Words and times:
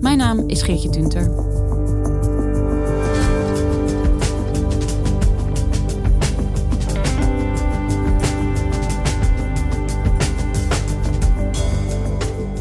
Mijn 0.00 0.18
naam 0.18 0.44
is 0.46 0.62
Geertje 0.62 0.90
Tunter. 0.90 1.30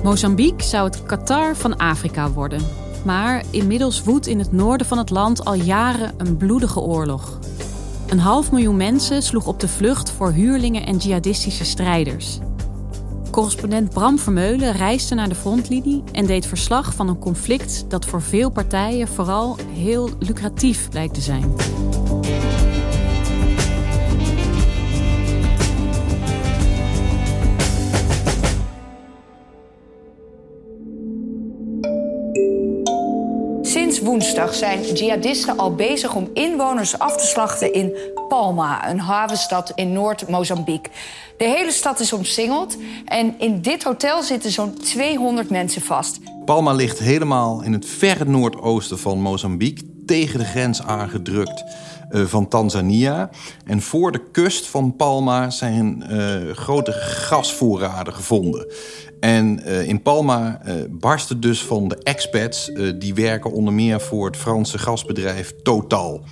Mozambique 0.04 0.64
zou 0.64 0.86
het 0.86 1.04
Qatar 1.04 1.56
van 1.56 1.78
Afrika 1.78 2.32
worden. 2.32 2.62
Maar 3.06 3.44
inmiddels 3.50 4.04
woedt 4.04 4.28
in 4.28 4.40
het 4.40 4.52
noorden 4.52 4.88
van 4.88 4.98
het 4.98 5.10
land 5.10 5.46
al 5.46 5.54
jaren 5.54 6.14
een 6.18 6.38
bloedige 6.38 6.80
oorlog. 6.80 7.40
Een 8.08 8.20
half 8.20 8.52
miljoen 8.52 8.78
mensen 8.78 9.24
sloeg 9.24 9.48
op 9.48 9.60
de 9.60 9.68
vlucht 9.68 10.12
voor 10.12 10.32
huurlingen 10.32 10.86
en 10.86 10.98
jihadistische 10.98 11.66
strijders. 11.66 12.40
Correspondent 13.38 13.90
Bram 13.90 14.20
Vermeulen 14.20 14.72
reisde 14.72 15.16
naar 15.16 15.30
de 15.30 15.36
frontlinie 15.36 16.04
en 16.12 16.26
deed 16.26 16.46
verslag 16.46 16.94
van 16.94 17.08
een 17.08 17.20
conflict 17.20 17.86
dat 17.88 18.06
voor 18.06 18.22
veel 18.22 18.50
partijen 18.50 19.08
vooral 19.08 19.58
heel 19.74 20.10
lucratief 20.20 20.88
lijkt 20.92 21.14
te 21.14 21.22
zijn. 21.22 21.54
Woensdag 34.08 34.54
zijn 34.54 34.82
jihadisten 34.82 35.58
al 35.58 35.76
bezig 35.76 36.16
om 36.16 36.30
inwoners 36.34 37.00
af 37.00 37.18
te 37.18 37.26
slachten 37.26 37.74
in 37.74 37.92
Palma, 38.28 38.90
een 38.90 39.00
havenstad 39.00 39.72
in 39.76 39.92
Noord-Mozambique. 39.92 40.92
De 41.38 41.46
hele 41.46 41.72
stad 41.72 42.00
is 42.00 42.14
omsingeld 42.14 42.78
en 43.06 43.36
in 43.40 43.62
dit 43.62 43.84
hotel 43.84 44.24
zitten 44.24 44.52
zo'n 44.52 44.74
200 44.74 45.50
mensen 45.50 45.82
vast. 45.82 46.20
Palma 46.46 46.74
ligt 46.74 47.00
helemaal 47.00 47.62
in 47.62 47.74
het 47.74 47.86
verre 47.86 48.26
noordoosten 48.26 49.00
van 49.00 49.22
Mozambique, 49.22 49.84
tegen 50.06 50.40
de 50.40 50.46
grens 50.46 50.82
aangedrukt 50.82 51.64
uh, 52.12 52.26
van 52.26 52.48
Tanzania. 52.48 53.30
En 53.66 53.82
voor 53.82 54.12
de 54.12 54.22
kust 54.32 54.68
van 54.68 54.96
Palma 54.96 55.50
zijn 55.50 56.04
uh, 56.12 56.52
grote 56.52 56.92
gasvoorraden 56.92 58.14
gevonden. 58.14 58.68
En 59.20 59.62
uh, 59.66 59.88
in 59.88 60.02
Palma 60.02 60.62
barsten 60.90 61.40
dus 61.40 61.64
van 61.64 61.88
de 61.88 61.98
expats, 61.98 62.72
die 62.96 63.14
werken 63.14 63.52
onder 63.52 63.74
meer 63.74 64.02
voor 64.02 64.26
het 64.26 64.38
Franse 64.38 64.78
gasbedrijf 64.78 65.54
Total. 65.64 66.24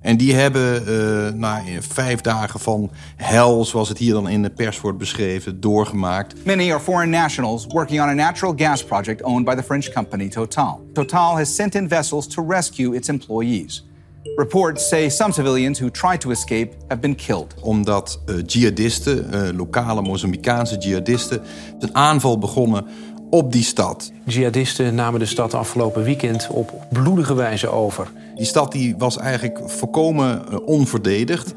En 0.00 0.16
die 0.16 0.34
hebben 0.34 0.82
uh, 0.88 1.32
nou, 1.32 1.62
vijf 1.80 2.20
dagen 2.20 2.60
van 2.60 2.90
hel, 3.16 3.64
zoals 3.64 3.88
het 3.88 3.98
hier 3.98 4.12
dan 4.12 4.28
in 4.28 4.42
de 4.42 4.50
pers 4.50 4.80
wordt 4.80 4.98
beschreven, 4.98 5.60
doorgemaakt. 5.60 6.44
Many 6.44 6.70
are 6.70 6.80
foreign 6.80 7.10
nationals 7.10 7.66
working 7.66 8.02
on 8.02 8.08
a 8.08 8.14
natural 8.14 8.52
gas 8.56 8.84
project 8.84 9.22
owned 9.22 9.44
by 9.44 9.54
the 9.54 9.62
French 9.62 9.92
company 9.92 10.28
Total. 10.28 10.80
Total 10.92 11.36
has 11.36 11.54
sent 11.54 11.74
in 11.74 11.88
vessels 11.88 12.26
to 12.26 12.46
rescue 12.48 12.94
its 12.94 13.08
employees. 13.08 13.84
Reports 14.22 14.88
say 14.88 15.08
some 15.08 15.32
civilians 15.32 15.78
who 15.78 15.90
tried 15.90 16.20
to 16.20 16.30
escape 16.30 16.74
have 16.88 17.00
been 17.00 17.14
killed. 17.14 17.54
Omdat 17.60 18.20
uh, 18.26 18.36
jihadisten, 18.46 19.34
uh, 19.34 19.48
lokale 19.56 20.02
Mozambicaanse 20.02 20.76
jihadisten, 20.76 21.42
een 21.78 21.94
aanval 21.94 22.38
begonnen 22.38 22.86
op 23.30 23.52
die 23.52 23.62
stad. 23.62 24.12
Jihadisten 24.24 24.94
namen 24.94 25.20
de 25.20 25.26
stad 25.26 25.54
afgelopen 25.54 26.02
weekend 26.02 26.48
op 26.50 26.86
bloedige 26.92 27.34
wijze 27.34 27.68
over. 27.68 28.10
Die 28.34 28.44
stad 28.44 28.72
die 28.72 28.94
was 28.98 29.18
eigenlijk 29.18 29.60
volkomen 29.64 30.42
uh, 30.50 30.58
onverdedigd. 30.64 31.54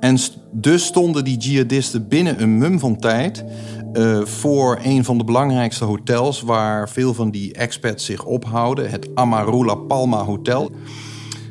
En 0.00 0.18
dus 0.50 0.84
stonden 0.84 1.24
die 1.24 1.36
jihadisten 1.36 2.08
binnen 2.08 2.42
een 2.42 2.58
mum 2.58 2.78
van 2.78 2.96
tijd 2.96 3.44
uh, 3.92 4.24
voor 4.24 4.78
een 4.82 5.04
van 5.04 5.18
de 5.18 5.24
belangrijkste 5.24 5.84
hotels 5.84 6.40
waar 6.40 6.88
veel 6.88 7.14
van 7.14 7.30
die 7.30 7.54
expats 7.54 8.04
zich 8.04 8.24
ophouden, 8.24 8.90
het 8.90 9.08
Amarula 9.14 9.74
Palma 9.74 10.24
Hotel. 10.24 10.70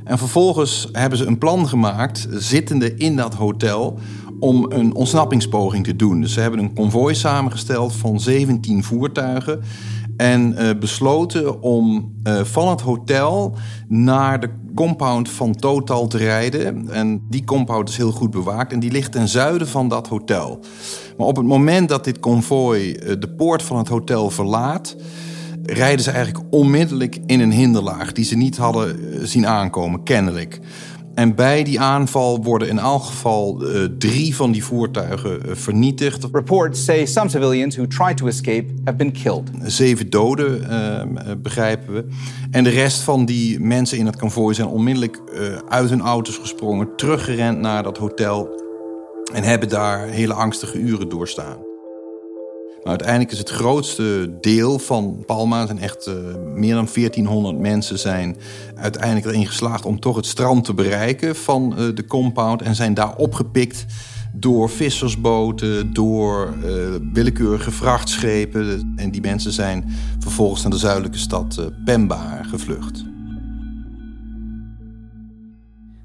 En 0.06 0.18
vervolgens 0.18 0.90
hebben 0.92 1.18
ze 1.18 1.26
een 1.26 1.38
plan 1.38 1.68
gemaakt, 1.68 2.28
zittende 2.32 2.96
in 2.96 3.16
dat 3.16 3.34
hotel, 3.34 4.00
om 4.40 4.66
een 4.72 4.96
ontsnappingspoging 4.96 5.84
te 5.84 5.96
doen. 5.96 6.22
Dus 6.22 6.34
ze 6.34 6.40
hebben 6.40 6.60
een 6.60 6.74
konvooi 6.74 7.16
samengesteld 7.16 7.94
van 7.94 8.20
17 8.20 8.84
voertuigen. 8.84 9.62
En 10.18 10.54
uh, 10.54 10.70
besloten 10.80 11.62
om 11.62 12.14
uh, 12.24 12.44
van 12.44 12.68
het 12.68 12.82
hotel 12.82 13.56
naar 13.88 14.40
de 14.40 14.50
compound 14.76 15.30
van 15.30 15.56
Total 15.56 16.08
te 16.08 16.18
rijden. 16.18 16.90
En 16.90 17.22
die 17.30 17.44
compound 17.44 17.90
is 17.90 17.98
heel 17.98 18.12
goed 18.12 18.32
bewaakt 18.32 18.72
en 18.72 18.80
die 18.80 18.92
ligt 18.92 19.12
ten 19.12 19.28
zuiden 19.28 19.68
van 19.68 19.88
dat 19.88 20.08
hotel. 20.08 20.60
Maar 21.18 21.28
op 21.28 21.36
het 21.36 21.46
moment 21.46 21.90
dat 21.90 22.04
dit 22.04 22.20
konvooi 22.20 22.92
uh, 22.92 23.14
de 23.20 23.30
poort 23.38 23.64
van 23.64 23.78
het 23.78 23.88
hotel 23.88 24.30
verlaat, 24.30 24.96
rijden 25.66 26.03
ze 26.03 26.12
eigenlijk 26.12 26.46
onmiddellijk 26.50 27.20
in 27.26 27.40
een 27.40 27.52
hinderlaag 27.52 28.12
die 28.12 28.26
ze 28.26 28.36
niet 28.36 28.58
hadden 28.58 28.98
zien 29.28 29.48
aankomen, 29.48 30.03
kennelijk. 30.03 30.59
En 31.14 31.36
bij 31.36 31.64
die 31.64 31.80
aanval 31.80 32.44
worden 32.44 32.70
in 32.70 32.80
elk 32.80 33.03
geval 33.03 33.64
uh, 33.64 33.84
drie 33.98 34.36
van 34.36 34.52
die 34.52 34.64
voertuigen 34.64 35.40
uh, 35.46 35.56
vernietigd. 35.56 36.28
Reports 36.31 36.84
say 36.84 37.06
some 37.06 37.30
civilians 37.30 37.76
who 37.76 37.88
tried 37.88 38.18
to 38.18 38.28
escape 38.28 38.66
have 38.84 38.98
been 38.98 39.12
killed. 39.12 39.50
Zeven 39.64 40.09
doden, 40.09 40.62
uh, 40.62 41.31
begrijpen 41.38 41.94
we. 41.94 42.06
En 42.52 42.64
de 42.64 42.70
rest 42.70 43.02
van 43.02 43.26
die 43.26 43.59
mensen 43.59 43.97
in 43.97 44.06
het 44.06 44.16
konvooi 44.16 44.56
zijn 44.56 44.68
onmiddellijk 44.68 45.22
uit 45.70 45.90
hun 45.90 46.02
auto's 46.02 46.38
gesprongen, 46.38 46.96
teruggerend 46.96 47.59
naar 47.59 47.84
dat 47.84 47.97
hotel 47.97 48.64
en 49.34 49.44
hebben 49.44 49.70
daar 49.70 50.08
hele 50.08 50.34
angstige 50.34 50.78
uren 50.78 51.09
doorstaan. 51.09 51.75
Uiteindelijk 52.85 53.31
is 53.31 53.38
het 53.38 53.50
grootste 53.50 54.38
deel 54.41 54.79
van 54.79 55.23
Palma, 55.25 55.66
zijn 55.66 55.79
echt 55.79 56.07
uh, 56.07 56.13
meer 56.53 56.75
dan 56.75 56.88
1400 56.94 57.59
mensen, 57.59 58.00
zijn 58.00 58.38
uiteindelijk 58.75 59.25
erin 59.25 59.47
geslaagd 59.47 59.85
om 59.85 60.00
toch 60.00 60.16
het 60.16 60.25
strand 60.25 60.63
te 60.63 60.73
bereiken 60.73 61.35
van 61.35 61.73
uh, 61.78 61.96
de 61.96 62.06
compound. 62.06 62.62
En 62.62 62.75
zijn 62.75 62.94
daar 62.94 63.16
opgepikt 63.16 63.85
door 64.34 64.69
vissersboten, 64.69 65.94
door 65.94 66.53
uh, 66.63 66.69
willekeurige 67.13 67.72
vrachtschepen. 67.72 68.94
En 68.96 69.12
die 69.12 69.22
mensen 69.22 69.52
zijn 69.52 69.94
vervolgens 70.19 70.62
naar 70.62 70.72
de 70.72 70.78
zuidelijke 70.78 71.17
stad 71.17 71.69
Pemba 71.85 72.44
gevlucht. 72.44 73.03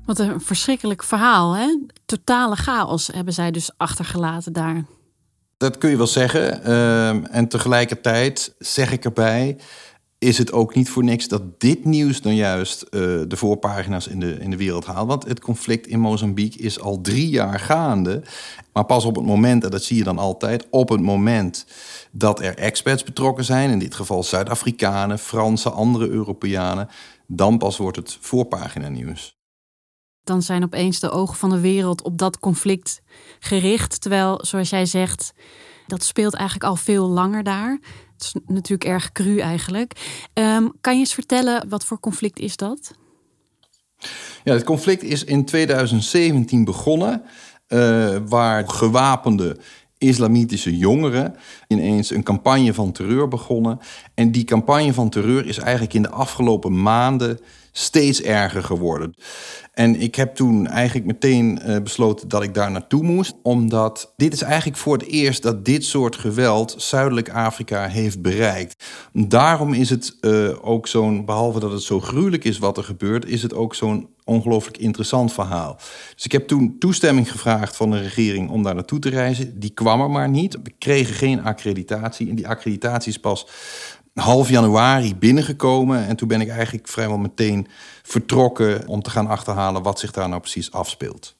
Wat 0.04 0.18
een 0.18 0.40
verschrikkelijk 0.40 1.02
verhaal, 1.02 1.56
hè? 1.56 1.78
Totale 2.06 2.56
chaos 2.56 3.06
hebben 3.06 3.34
zij 3.34 3.50
dus 3.50 3.70
achtergelaten 3.76 4.52
daar. 4.52 4.84
Dat 5.60 5.78
kun 5.78 5.90
je 5.90 5.96
wel 5.96 6.06
zeggen. 6.06 6.60
Uh, 6.66 7.36
en 7.36 7.48
tegelijkertijd 7.48 8.54
zeg 8.58 8.92
ik 8.92 9.04
erbij, 9.04 9.56
is 10.18 10.38
het 10.38 10.52
ook 10.52 10.74
niet 10.74 10.90
voor 10.90 11.04
niks 11.04 11.28
dat 11.28 11.60
dit 11.60 11.84
nieuws 11.84 12.22
dan 12.22 12.34
juist 12.34 12.82
uh, 12.82 12.90
de 13.28 13.36
voorpagina's 13.36 14.06
in 14.06 14.20
de, 14.20 14.38
in 14.38 14.50
de 14.50 14.56
wereld 14.56 14.84
haalt. 14.84 15.08
Want 15.08 15.24
het 15.24 15.40
conflict 15.40 15.86
in 15.86 16.00
Mozambique 16.00 16.60
is 16.60 16.80
al 16.80 17.00
drie 17.00 17.28
jaar 17.28 17.60
gaande. 17.60 18.22
Maar 18.72 18.84
pas 18.84 19.04
op 19.04 19.16
het 19.16 19.24
moment, 19.24 19.64
en 19.64 19.70
dat 19.70 19.82
zie 19.82 19.96
je 19.96 20.04
dan 20.04 20.18
altijd, 20.18 20.66
op 20.70 20.88
het 20.88 21.00
moment 21.00 21.66
dat 22.10 22.40
er 22.40 22.58
experts 22.58 23.04
betrokken 23.04 23.44
zijn, 23.44 23.70
in 23.70 23.78
dit 23.78 23.94
geval 23.94 24.22
Zuid-Afrikanen, 24.22 25.18
Fransen, 25.18 25.72
andere 25.72 26.08
Europeanen, 26.08 26.88
dan 27.26 27.58
pas 27.58 27.76
wordt 27.76 27.96
het 27.96 28.18
voorpagina 28.20 28.88
nieuws 28.88 29.39
dan 30.24 30.42
zijn 30.42 30.64
opeens 30.64 31.00
de 31.00 31.10
ogen 31.10 31.36
van 31.36 31.50
de 31.50 31.60
wereld 31.60 32.02
op 32.02 32.18
dat 32.18 32.38
conflict 32.38 33.00
gericht. 33.38 34.00
Terwijl, 34.00 34.38
zoals 34.42 34.70
jij 34.70 34.86
zegt, 34.86 35.32
dat 35.86 36.04
speelt 36.04 36.34
eigenlijk 36.34 36.70
al 36.70 36.76
veel 36.76 37.08
langer 37.08 37.42
daar. 37.42 37.78
Het 38.12 38.22
is 38.22 38.34
natuurlijk 38.46 38.90
erg 38.90 39.12
cru 39.12 39.38
eigenlijk. 39.38 40.20
Um, 40.34 40.72
kan 40.80 40.94
je 40.94 40.98
eens 40.98 41.14
vertellen, 41.14 41.68
wat 41.68 41.84
voor 41.84 42.00
conflict 42.00 42.38
is 42.38 42.56
dat? 42.56 42.90
Ja, 44.44 44.52
het 44.52 44.64
conflict 44.64 45.02
is 45.02 45.24
in 45.24 45.44
2017 45.44 46.64
begonnen, 46.64 47.22
uh, 47.68 48.16
waar 48.28 48.68
gewapende 48.68 49.56
islamitische 49.98 50.76
jongeren 50.76 51.36
ineens 51.68 52.10
een 52.10 52.22
campagne 52.22 52.74
van 52.74 52.92
terreur 52.92 53.28
begonnen. 53.28 53.78
En 54.14 54.32
die 54.32 54.44
campagne 54.44 54.92
van 54.92 55.10
terreur 55.10 55.46
is 55.46 55.58
eigenlijk 55.58 55.94
in 55.94 56.02
de 56.02 56.10
afgelopen 56.10 56.82
maanden 56.82 57.40
steeds 57.72 58.22
erger 58.22 58.62
geworden. 58.62 59.14
En 59.72 60.00
ik 60.00 60.14
heb 60.14 60.34
toen 60.34 60.66
eigenlijk 60.66 61.06
meteen 61.06 61.58
eh, 61.58 61.82
besloten 61.82 62.28
dat 62.28 62.42
ik 62.42 62.54
daar 62.54 62.70
naartoe 62.70 63.02
moest. 63.02 63.34
Omdat 63.42 64.12
dit 64.16 64.32
is 64.32 64.42
eigenlijk 64.42 64.78
voor 64.78 64.96
het 64.96 65.06
eerst 65.06 65.42
dat 65.42 65.64
dit 65.64 65.84
soort 65.84 66.16
geweld 66.16 66.74
Zuidelijk 66.78 67.30
Afrika 67.30 67.86
heeft 67.86 68.22
bereikt. 68.22 68.84
Daarom 69.12 69.72
is 69.72 69.90
het 69.90 70.16
uh, 70.20 70.66
ook 70.68 70.86
zo'n, 70.86 71.24
behalve 71.24 71.60
dat 71.60 71.72
het 71.72 71.82
zo 71.82 72.00
gruwelijk 72.00 72.44
is 72.44 72.58
wat 72.58 72.76
er 72.76 72.84
gebeurt, 72.84 73.26
is 73.26 73.42
het 73.42 73.54
ook 73.54 73.74
zo'n 73.74 74.08
ongelooflijk 74.24 74.78
interessant 74.78 75.32
verhaal. 75.32 75.76
Dus 76.14 76.24
ik 76.24 76.32
heb 76.32 76.46
toen 76.46 76.76
toestemming 76.78 77.30
gevraagd 77.30 77.76
van 77.76 77.90
de 77.90 78.00
regering 78.00 78.50
om 78.50 78.62
daar 78.62 78.74
naartoe 78.74 78.98
te 78.98 79.08
reizen. 79.08 79.60
Die 79.60 79.70
kwam 79.70 80.00
er 80.00 80.10
maar 80.10 80.28
niet. 80.28 80.58
We 80.62 80.72
kregen 80.78 81.14
geen 81.14 81.42
accreditatie. 81.42 82.28
En 82.28 82.34
die 82.34 82.48
accreditatie 82.48 83.12
is 83.12 83.18
pas 83.18 83.46
half 84.14 84.48
januari 84.48 85.16
binnengekomen. 85.16 86.06
En 86.06 86.16
toen 86.16 86.28
ben 86.28 86.40
ik 86.40 86.48
eigenlijk 86.48 86.88
vrijwel 86.88 87.18
meteen 87.18 87.66
vertrokken 88.02 88.88
om 88.88 89.02
te 89.02 89.10
gaan 89.10 89.26
achterhalen 89.26 89.82
wat 89.82 89.98
zich 89.98 90.10
daar 90.10 90.28
nou 90.28 90.40
precies 90.40 90.72
afspeelt. 90.72 91.36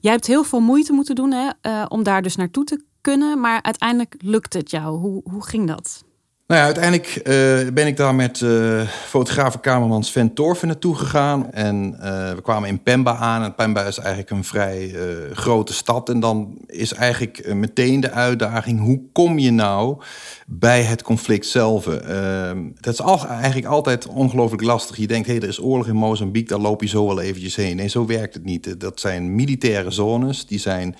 Jij 0.00 0.12
hebt 0.12 0.26
heel 0.26 0.44
veel 0.44 0.60
moeite 0.60 0.92
moeten 0.92 1.14
doen 1.14 1.32
hè, 1.32 1.50
uh, 1.62 1.84
om 1.88 2.02
daar 2.02 2.22
dus 2.22 2.36
naartoe 2.36 2.64
te 2.64 2.84
kunnen, 3.00 3.40
maar 3.40 3.62
uiteindelijk 3.62 4.14
lukt 4.18 4.52
het 4.52 4.70
jou. 4.70 4.98
Hoe, 4.98 5.20
hoe 5.24 5.46
ging 5.46 5.66
dat? 5.66 6.04
Nou 6.52 6.64
uiteindelijk 6.64 7.16
uh, 7.16 7.72
ben 7.72 7.86
ik 7.86 7.96
daar 7.96 8.14
met 8.14 8.40
uh, 8.40 8.82
fotograaf 8.88 9.54
en 9.54 9.60
cameraman 9.60 10.04
Sven 10.04 10.34
Torven 10.34 10.68
naartoe 10.68 10.96
gegaan. 10.96 11.52
En 11.52 11.96
uh, 11.96 12.32
we 12.32 12.42
kwamen 12.42 12.68
in 12.68 12.82
Pemba 12.82 13.16
aan. 13.16 13.42
En 13.42 13.54
Pemba 13.54 13.82
is 13.82 13.98
eigenlijk 13.98 14.30
een 14.30 14.44
vrij 14.44 14.94
grote 15.32 15.72
stad. 15.72 16.08
En 16.08 16.20
dan 16.20 16.58
is 16.66 16.92
eigenlijk 16.92 17.54
meteen 17.54 18.00
de 18.00 18.10
uitdaging: 18.10 18.80
hoe 18.80 19.00
kom 19.12 19.38
je 19.38 19.50
nou 19.50 20.02
bij 20.46 20.82
het 20.82 21.02
conflict 21.02 21.46
zelf? 21.46 21.86
Ehm, 21.86 22.58
dat 22.80 22.94
is 22.94 23.24
eigenlijk 23.28 23.66
altijd 23.66 24.06
ongelooflijk 24.06 24.62
lastig. 24.62 24.96
Je 24.96 25.06
denkt, 25.06 25.26
hé, 25.26 25.32
hey, 25.32 25.42
er 25.42 25.48
is 25.48 25.60
oorlog 25.60 25.86
in 25.86 25.96
Mozambique, 25.96 26.48
daar 26.48 26.64
loop 26.64 26.80
je 26.80 26.88
zo 26.88 27.06
wel 27.06 27.20
eventjes 27.20 27.56
heen. 27.56 27.76
Nee, 27.76 27.88
zo 27.88 28.06
werkt 28.06 28.34
het 28.34 28.44
niet. 28.44 28.80
Dat 28.80 29.00
zijn 29.00 29.34
militaire 29.34 29.90
zones, 29.90 30.46
die 30.46 30.58
zijn 30.58 30.96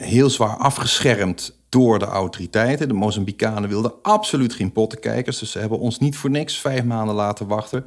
heel 0.00 0.30
zwaar 0.30 0.56
afgeschermd 0.56 1.58
door 1.68 1.98
de 1.98 2.04
autoriteiten. 2.04 2.88
De 2.88 2.94
Mozambicanen 2.94 3.68
wilden 3.68 3.92
absoluut 4.02 4.52
geen 4.52 4.72
pottenkijkers. 4.72 5.38
Dus 5.38 5.50
ze 5.50 5.58
hebben 5.58 5.78
ons 5.78 5.98
niet 5.98 6.16
voor 6.16 6.30
niks 6.30 6.60
vijf 6.60 6.84
maanden 6.84 7.14
laten 7.14 7.46
wachten. 7.46 7.84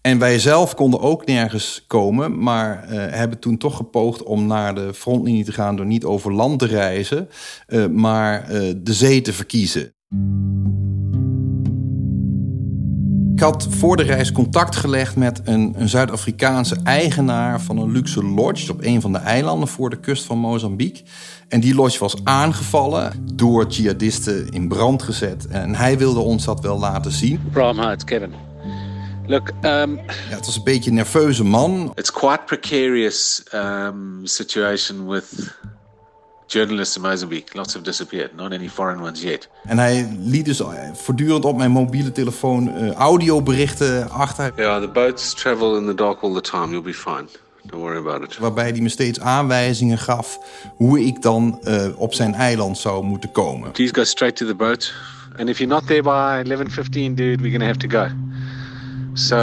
En 0.00 0.18
wij 0.18 0.38
zelf 0.38 0.74
konden 0.74 1.00
ook 1.00 1.26
nergens 1.26 1.84
komen, 1.86 2.42
maar 2.42 2.84
uh, 2.84 3.06
hebben 3.10 3.38
toen 3.38 3.56
toch 3.56 3.76
gepoogd 3.76 4.22
om 4.22 4.46
naar 4.46 4.74
de 4.74 4.94
frontlinie 4.94 5.44
te 5.44 5.52
gaan 5.52 5.76
door 5.76 5.86
niet 5.86 6.04
over 6.04 6.32
land 6.32 6.58
te 6.58 6.66
reizen, 6.66 7.28
uh, 7.68 7.86
maar 7.86 8.52
uh, 8.52 8.72
de 8.76 8.92
zee 8.92 9.20
te 9.20 9.32
verkiezen. 9.32 9.94
Ik 13.40 13.46
had 13.46 13.66
voor 13.70 13.96
de 13.96 14.02
reis 14.02 14.32
contact 14.32 14.76
gelegd 14.76 15.16
met 15.16 15.40
een, 15.44 15.74
een 15.76 15.88
Zuid-Afrikaanse 15.88 16.76
eigenaar 16.84 17.60
van 17.60 17.78
een 17.78 17.90
luxe 17.92 18.24
lodge 18.24 18.72
op 18.72 18.84
een 18.84 19.00
van 19.00 19.12
de 19.12 19.18
eilanden 19.18 19.68
voor 19.68 19.90
de 19.90 20.00
kust 20.00 20.24
van 20.24 20.38
Mozambique. 20.38 21.02
En 21.50 21.60
die 21.60 21.74
lodge 21.74 21.98
was 21.98 22.14
aangevallen 22.24 23.26
door 23.34 23.66
jihadisten 23.66 24.48
in 24.50 24.68
brand 24.68 25.02
gezet. 25.02 25.46
En 25.46 25.74
hij 25.74 25.98
wilde 25.98 26.20
ons 26.20 26.44
dat 26.44 26.60
wel 26.60 26.78
laten 26.78 27.12
zien. 27.12 27.40
It's 27.92 28.04
Kevin. 28.04 28.32
Look, 29.26 29.48
um, 29.62 29.96
ja, 29.96 30.36
het 30.36 30.46
was 30.46 30.56
een 30.56 30.64
beetje 30.64 30.90
een 30.90 30.96
nerveuze 30.96 31.44
man. 31.44 31.92
It's 31.94 32.12
quite 32.12 32.40
precarious 32.46 33.42
um, 33.54 34.20
situation 34.22 35.08
with 35.08 35.56
journalists 36.46 36.96
in 36.96 37.02
Mozambique. 37.02 37.56
Lots 37.56 37.72
have 37.72 37.84
disappeared, 37.84 38.36
not 38.36 38.52
any 38.52 38.68
foreign 38.68 39.02
ones 39.02 39.22
yet. 39.22 39.48
En 39.64 39.78
hij 39.78 40.16
liet 40.18 40.44
dus 40.44 40.62
voortdurend 40.92 41.44
op 41.44 41.56
mijn 41.56 41.70
mobiele 41.70 42.12
telefoon 42.12 42.68
uh, 42.68 42.92
audioberichten 42.92 44.10
achter. 44.10 44.52
Yeah, 44.56 44.80
the 44.80 44.88
boats 44.88 45.34
travel 45.34 45.76
in 45.76 45.86
the 45.86 45.94
dark 45.94 46.22
all 46.22 46.32
the 46.34 46.40
time. 46.40 46.68
You'll 46.68 46.82
be 46.82 46.94
fine. 46.94 47.28
Don't 47.70 47.82
worry 47.82 47.98
about 47.98 48.22
it. 48.22 48.38
Waarbij 48.38 48.68
hij 48.70 48.80
me 48.80 48.88
steeds 48.88 49.20
aanwijzingen 49.20 49.98
gaf 49.98 50.38
hoe 50.76 51.06
ik 51.06 51.22
dan 51.22 51.60
uh, 51.64 51.86
op 51.96 52.14
zijn 52.14 52.34
eiland 52.34 52.78
zou 52.78 53.04
moeten 53.04 53.32
komen. 53.32 53.70
Please 53.70 53.94
go 53.94 54.04
straight 54.04 54.36
to 54.36 54.46
the 54.46 54.54
boat. 54.54 54.94
And 55.36 55.48
if 55.48 55.58
you're 55.58 55.74
not 55.74 55.86
there 55.86 56.02
by 56.02 56.42
11:15, 56.44 57.14
dude, 57.14 57.42
we're 57.42 57.50
gonna 57.50 57.66
have 57.66 57.78
to 57.78 57.88
go. 57.88 58.08
So 59.12 59.36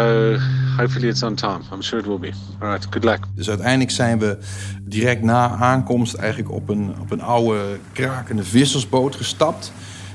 hopefully 0.78 1.08
it's 1.08 1.24
on 1.24 1.36
time. 1.36 1.60
I'm 1.72 1.82
sure 1.82 2.02
it 2.02 2.08
will 2.08 2.20
be. 2.20 2.32
All 2.60 2.70
right, 2.70 2.88
good 2.90 3.04
luck. 3.04 3.20
Dus 3.36 3.50
uiteindelijk 3.50 3.92
zijn 3.92 4.20
we 4.20 4.38
direct 4.82 5.22
na 5.22 5.50
aankomst 5.50 6.14
eigenlijk 6.14 6.52
op 6.52 6.70
een, 6.70 6.96
op 7.02 7.12
een 7.12 7.22
oude 7.22 7.80
krakende 7.92 8.44
vissersboot 8.44 9.16
gestapt. 9.16 9.72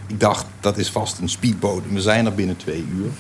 Ik 0.07 0.21
dacht, 0.21 0.47
dat 0.61 0.79
is 0.79 0.91
vast 0.91 1.19
een 1.19 1.29
speedboot 1.29 1.83
en 1.89 1.95
we 1.95 2.01
zijn 2.01 2.27
er 2.27 2.35
binnen 2.35 2.57
twee 2.57 2.85
uur. 2.95 3.11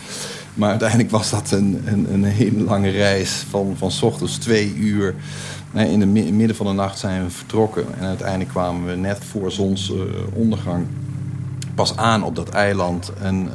Maar 0.54 0.70
uiteindelijk 0.70 1.10
was 1.10 1.30
dat 1.30 1.50
een, 1.50 1.82
een, 1.84 2.12
een 2.12 2.24
hele 2.24 2.62
lange 2.62 2.90
reis 2.90 3.30
van, 3.30 3.74
van 3.76 3.90
s 3.90 4.02
ochtends 4.02 4.36
twee 4.36 4.74
uur. 4.74 5.14
In 5.72 6.00
het 6.00 6.08
midden 6.32 6.56
van 6.56 6.66
de 6.66 6.72
nacht 6.72 6.98
zijn 6.98 7.24
we 7.24 7.30
vertrokken. 7.30 7.84
En 7.98 8.06
uiteindelijk 8.06 8.50
kwamen 8.50 8.86
we 8.86 8.96
net 8.96 9.24
voor 9.24 9.52
zonsondergang 9.52 10.86
pas 11.74 11.96
aan 11.96 12.22
op 12.22 12.36
dat 12.36 12.48
eiland. 12.48 13.12
En 13.20 13.48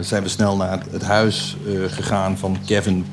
zijn 0.00 0.22
we 0.22 0.28
snel 0.28 0.56
naar 0.56 0.82
het 0.90 1.02
huis 1.02 1.56
uh, 1.66 1.84
gegaan 1.86 2.38
van 2.38 2.56
Kevin. 2.66 3.04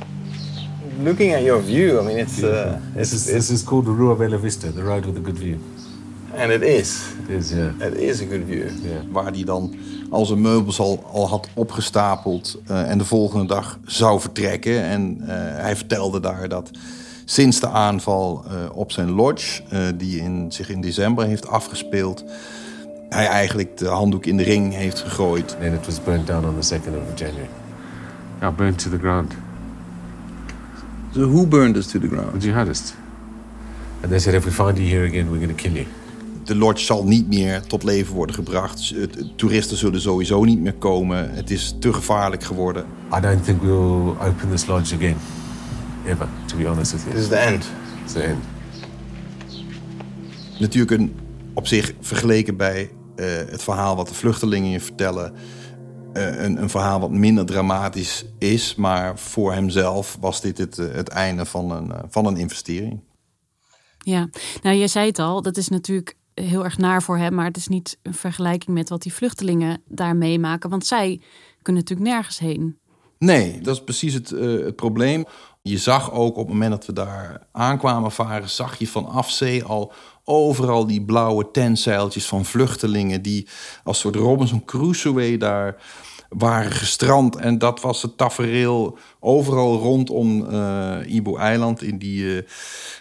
Looking 1.04 1.36
at 1.36 1.42
your 1.42 1.63
view, 1.63 2.00
I 2.01 2.04
mean, 2.04 2.18
it's... 2.18 2.42
Uh, 2.42 2.74
this, 2.95 3.13
is, 3.13 3.24
this 3.24 3.50
is 3.50 3.63
called 3.63 3.86
the 3.86 3.94
Rua 3.94 4.15
Bella 4.15 4.38
Vista, 4.38 4.72
the 4.72 4.81
road 4.81 5.06
with 5.06 5.18
a 5.18 5.22
good 5.24 5.38
view. 5.38 5.57
And 6.36 6.51
it 6.51 6.62
is. 6.62 7.00
It 7.27 7.36
is, 7.39 7.51
yeah. 7.51 7.88
It 7.88 7.95
is 7.95 8.22
a 8.22 8.25
good 8.25 8.42
view. 8.48 8.63
Yeah. 8.83 9.01
Waar 9.12 9.31
hij 9.31 9.44
dan 9.44 9.75
al 10.10 10.26
zijn 10.26 10.42
meubels 10.42 10.80
al, 10.80 11.04
al 11.12 11.28
had 11.28 11.48
opgestapeld 11.54 12.58
uh, 12.72 12.90
en 12.90 12.98
de 12.98 13.06
volgende 13.06 13.46
dag 13.46 13.80
zou 13.86 14.20
vertrekken. 14.20 14.84
En 14.84 15.18
uh, 15.22 15.28
hij 15.36 15.76
vertelde 15.76 16.20
daar 16.20 16.50
dat 16.50 16.72
sinds 17.26 17.60
de 17.60 17.70
aanval 17.70 18.46
uh, 18.46 18.54
op 18.74 18.92
zijn 18.92 19.12
lodge, 19.12 19.62
die 19.96 20.22
in, 20.22 20.52
zich 20.52 20.70
in 20.70 20.82
december 20.82 21.26
heeft 21.26 21.48
afgespeeld, 21.48 22.24
hij 23.10 23.28
eigenlijk 23.28 23.78
de 23.78 23.88
handdoek 23.88 24.26
in 24.26 24.38
de 24.38 24.44
ring 24.44 24.74
heeft 24.74 25.00
gegooid. 25.00 25.58
And 25.62 25.74
it 25.74 25.86
was 25.86 26.04
burnt 26.04 26.28
down 26.28 26.46
on 26.46 26.60
the 26.60 26.76
2nd 26.76 26.88
of 26.88 27.20
January. 27.20 27.50
Yeah, 28.40 28.56
burnt 28.56 28.80
to 28.80 28.90
the 28.90 28.98
ground. 28.98 29.34
So 31.14 31.20
who 31.20 31.46
burned 31.46 31.76
us 31.76 31.88
to 31.88 32.00
the 32.00 32.08
ground? 32.08 32.42
The 32.42 32.48
jihadists. 32.48 32.94
And 34.02 34.12
they 34.12 34.20
said, 34.20 34.34
if 34.34 34.46
we 34.46 34.52
find 34.52 34.78
you 34.78 34.88
here 34.88 35.06
again, 35.06 35.30
we're 35.30 35.40
going 35.40 35.56
to 35.56 35.64
kill 35.64 35.76
you. 35.76 35.86
De 36.50 36.56
lodge 36.56 36.86
zal 36.86 37.04
niet 37.04 37.28
meer 37.28 37.62
tot 37.62 37.84
leven 37.84 38.16
worden 38.16 38.36
gebracht. 38.36 38.94
Toeristen 39.36 39.78
zullen 39.78 40.01
sowieso 40.01 40.44
niet 40.44 40.60
meer 40.60 40.74
komen. 40.74 41.31
Het 41.34 41.50
is 41.51 41.75
te 41.80 41.94
gevaarlijk 41.94 42.44
geworden. 42.44 42.86
I 43.18 43.19
don't 43.22 43.44
think 43.44 43.62
we'll 43.62 44.10
open 44.10 44.50
this 44.50 44.66
lodge 44.66 44.96
again. 44.96 45.16
Ever, 46.06 46.28
to 46.46 46.57
be 46.57 46.68
honest 46.68 46.92
with 46.92 47.01
you. 47.01 47.13
This 47.13 47.24
is 47.24 47.30
the 47.30 47.36
end. 47.36 47.69
It's 48.04 48.13
the 48.13 48.22
end. 48.22 48.44
Natuurlijk 50.60 50.92
een, 50.92 51.16
op 51.54 51.68
zich 51.68 51.94
vergeleken 52.00 52.57
bij 52.57 52.92
uh, 53.16 53.25
het 53.25 53.63
verhaal 53.63 53.96
wat 53.96 54.07
de 54.07 54.13
vluchtelingen 54.13 54.69
je 54.69 54.80
vertellen... 54.80 55.34
Uh, 56.13 56.44
een, 56.44 56.62
een, 56.62 56.69
verhaal 56.69 57.00
wat 57.00 57.12
minder 57.12 57.46
dramatisch 57.46 58.25
is. 58.38 58.75
Maar 58.75 59.19
voor 59.19 59.54
hemzelf 59.54 60.18
was 60.19 60.42
dit 60.42 60.57
het, 60.57 60.75
het 60.75 61.10
einde 61.10 61.46
van 61.46 61.72
een, 61.72 61.92
van 62.10 62.25
een 62.25 62.38
investering. 62.38 63.00
Ja, 63.98 64.29
nou 64.62 64.75
je 64.75 64.88
zei 64.88 65.08
het 65.08 65.20
al, 65.20 65.41
dat 65.41 65.58
is 65.58 65.68
natuurlijk 65.68 66.18
heel 66.41 66.63
erg 66.63 66.77
naar 66.77 67.03
voor 67.03 67.17
hem, 67.17 67.34
maar 67.34 67.46
het 67.46 67.58
is 67.58 67.67
niet 67.67 67.98
een 68.01 68.13
vergelijking 68.13 68.77
met 68.77 68.89
wat 68.89 69.01
die 69.01 69.13
vluchtelingen 69.13 69.81
daar 69.88 70.15
meemaken, 70.15 70.69
want 70.69 70.86
zij 70.86 71.22
kunnen 71.62 71.81
natuurlijk 71.81 72.10
nergens 72.10 72.39
heen. 72.39 72.77
Nee, 73.17 73.62
dat 73.62 73.75
is 73.75 73.84
precies 73.84 74.13
het, 74.13 74.31
uh, 74.31 74.65
het 74.65 74.75
probleem. 74.75 75.25
Je 75.62 75.77
zag 75.77 76.12
ook 76.12 76.38
op 76.38 76.46
het 76.46 76.53
moment 76.53 76.72
dat 76.72 76.86
we 76.86 76.93
daar 76.93 77.48
aankwamen 77.51 78.12
varen, 78.12 78.50
zag 78.50 78.79
je 78.79 78.88
vanaf 78.88 79.31
zee 79.31 79.63
al 79.63 79.93
overal 80.24 80.88
die 80.88 81.05
blauwe 81.05 81.51
tentzeiltjes 81.51 82.25
van 82.25 82.46
vluchtelingen 82.46 83.22
die 83.22 83.48
als 83.84 84.00
soort 84.00 84.15
Robinson 84.15 84.65
Crusoe 84.65 85.38
daar 85.38 85.75
waren 86.29 86.71
gestrand. 86.71 87.36
En 87.36 87.57
dat 87.57 87.81
was 87.81 88.01
het 88.01 88.17
tafereel 88.17 88.98
overal 89.19 89.77
rondom 89.77 90.45
uh, 90.51 90.98
Ibo-eiland. 91.05 91.83
In 91.83 91.98
die 91.98 92.24
uh, 92.24 92.41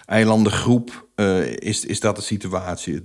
eilandengroep 0.06 1.06
uh, 1.16 1.52
is, 1.52 1.84
is 1.84 2.00
dat 2.00 2.16
de 2.16 2.22
situatie. 2.22 3.02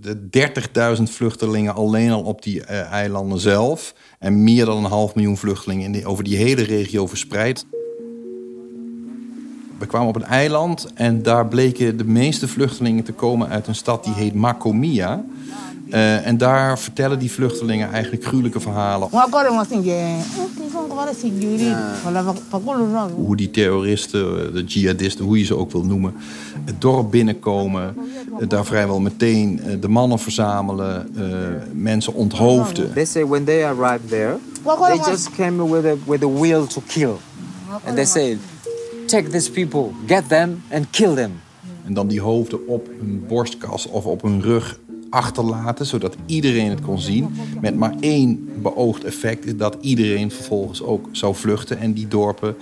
30.000 0.98 1.04
vluchtelingen 1.04 1.76
alleen 1.76 2.12
al 2.12 2.24
op 2.24 2.42
die 2.42 2.64
eilanden 2.64 3.40
zelf. 3.40 3.94
En 4.20 4.44
meer 4.44 4.66
dan 4.66 4.78
een 4.78 4.92
half 4.92 5.16
miljoen 5.16 5.38
vluchtelingen 5.38 5.96
in 5.96 6.06
over 6.06 6.24
die 6.24 6.38
hele 6.38 6.64
regio 6.64 7.08
verspreid. 7.08 7.66
We 9.80 9.86
kwamen 9.86 10.08
op 10.08 10.16
een 10.16 10.24
eiland 10.24 10.88
en 10.94 11.24
daar 11.24 11.48
bleken 11.48 11.98
de 11.98 12.06
meeste 12.06 12.48
vluchtelingen 12.48 13.04
te 13.04 13.12
komen 13.12 13.50
uit 13.50 13.68
een 13.68 13.76
stad 13.76 14.04
die 14.04 14.14
heet 14.14 14.34
Makomia. 14.34 15.26
Uh, 15.94 16.28
en 16.28 16.38
daar 16.38 16.80
vertellen 16.80 17.20
die 17.20 17.32
vluchtelingen 17.32 17.92
eigenlijk 17.92 18.26
gruwelijke 18.26 18.60
verhalen. 18.60 19.10
Hoe 23.16 23.36
die 23.36 23.52
terroristen, 23.52 24.54
de 24.54 24.64
jihadisten, 24.64 25.26
hoe 25.26 25.40
je 25.40 25.46
ze 25.46 25.58
ook 25.58 25.72
wil 25.72 25.84
noemen, 25.84 26.14
het 26.66 26.82
dorp 26.82 27.12
binnenkomen. 27.12 27.96
Daar 28.48 28.66
vrijwel 28.66 29.00
meteen 29.00 29.62
de 29.80 29.88
mannen 29.88 30.20
verzamelen, 30.20 31.10
uh, 31.18 31.24
mensen 31.74 32.14
onthoofden. 32.14 32.94
They 32.94 33.06
say 33.06 33.26
when 33.26 33.44
they 33.44 33.66
arrived 33.66 34.10
there, 34.10 34.38
they 34.64 35.12
just 35.12 35.30
came 35.32 35.70
with 35.70 35.86
a, 35.86 35.96
with 36.06 36.24
a 36.24 36.30
will 36.40 36.68
to 36.68 36.82
kill. 36.88 37.16
And 37.86 37.96
they 37.96 38.06
say, 38.06 38.38
Protect 39.00 39.32
these 39.32 39.52
people, 39.52 39.92
get 40.08 40.30
them 40.30 40.64
and 40.72 40.90
kill 40.90 41.14
them. 41.16 41.32
En 41.86 41.94
dan 41.94 42.08
die 42.08 42.22
hoofden 42.22 42.68
op 42.68 42.90
hun 43.00 43.26
borstkas 43.28 43.88
of 43.88 44.06
op 44.06 44.22
hun 44.22 44.42
rug 44.42 44.80
achterlaten, 45.14 45.86
zodat 45.86 46.16
iedereen 46.26 46.70
het 46.70 46.82
kon 46.82 47.00
zien. 47.00 47.36
Met 47.62 47.76
maar 47.76 47.96
één 48.00 48.50
beoogd 48.62 49.04
effect 49.04 49.46
is 49.46 49.58
dat 49.58 49.78
iedereen 49.82 50.32
vervolgens 50.32 50.82
ook 50.82 51.08
zou 51.12 51.36
vluchten 51.36 51.80
en 51.80 51.94
die 51.94 52.08
dorpen 52.08 52.56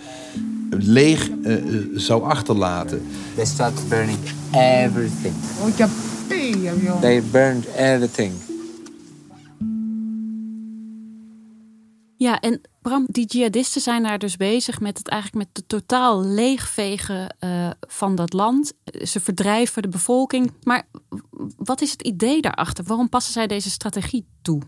leeg 0.70 1.30
uh, 1.30 1.64
zou 1.96 2.24
achterlaten. 2.24 3.02
They 3.36 3.46
started 3.46 3.90
burning 3.90 4.20
everything. 4.52 5.34
They 7.00 7.24
burned 7.32 7.66
everything. 7.76 8.34
Ja, 12.18 12.40
en 12.40 12.62
Bram, 12.82 13.06
die 13.08 13.26
jihadisten 13.26 13.82
zijn 13.82 14.04
daar 14.04 14.20
dus 14.20 14.38
bezig 14.38 14.80
met 14.80 14.98
het 14.98 15.08
eigenlijk 15.08 15.46
met 15.46 15.58
het 15.58 15.70
totaal 15.70 16.26
leegvegen 16.26 17.36
uh, 17.40 17.70
van 17.88 18.16
dat 18.16 18.34
land. 18.34 18.74
Ze 19.04 19.20
verdrijven 19.20 19.82
de 19.82 19.88
bevolking. 19.88 20.52
Maar 20.64 20.88
wat 21.58 21.82
is 21.82 21.92
het 21.92 22.02
idee 22.02 22.42
daarachter? 22.42 22.84
Waarom 22.84 23.10
passen 23.10 23.34
zij 23.34 23.48
deze 23.48 23.70
strategie 23.70 24.26
toe? 24.42 24.62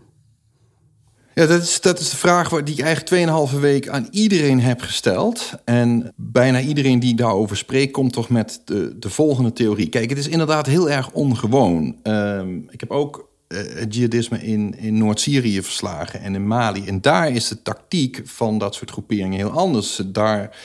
Ja, 1.34 1.46
dat 1.46 1.62
is, 1.62 1.80
dat 1.80 2.00
is 2.00 2.10
de 2.10 2.16
vraag 2.16 2.48
die 2.48 2.74
ik 2.74 2.84
eigenlijk 2.84 3.50
2,5 3.52 3.60
week 3.60 3.88
aan 3.88 4.08
iedereen 4.10 4.60
heb 4.60 4.80
gesteld. 4.80 5.52
En 5.64 6.12
bijna 6.16 6.60
iedereen 6.60 7.00
die 7.00 7.14
daarover 7.14 7.56
spreekt, 7.56 7.92
komt 7.92 8.12
toch 8.12 8.28
met 8.28 8.62
de, 8.64 8.98
de 8.98 9.10
volgende 9.10 9.52
theorie. 9.52 9.88
Kijk, 9.88 10.10
het 10.10 10.18
is 10.18 10.28
inderdaad 10.28 10.66
heel 10.66 10.90
erg 10.90 11.10
ongewoon. 11.10 11.96
Uh, 12.02 12.42
ik 12.70 12.80
heb 12.80 12.90
ook 12.90 13.28
uh, 13.48 13.58
het 13.58 13.94
jihadisme 13.94 14.42
in, 14.42 14.78
in 14.78 14.98
Noord-Syrië 14.98 15.62
verslagen 15.62 16.20
en 16.20 16.34
in 16.34 16.46
Mali. 16.46 16.86
En 16.86 17.00
daar 17.00 17.30
is 17.30 17.48
de 17.48 17.62
tactiek 17.62 18.22
van 18.24 18.58
dat 18.58 18.74
soort 18.74 18.90
groeperingen 18.90 19.38
heel 19.38 19.50
anders. 19.50 20.00
Daar 20.06 20.56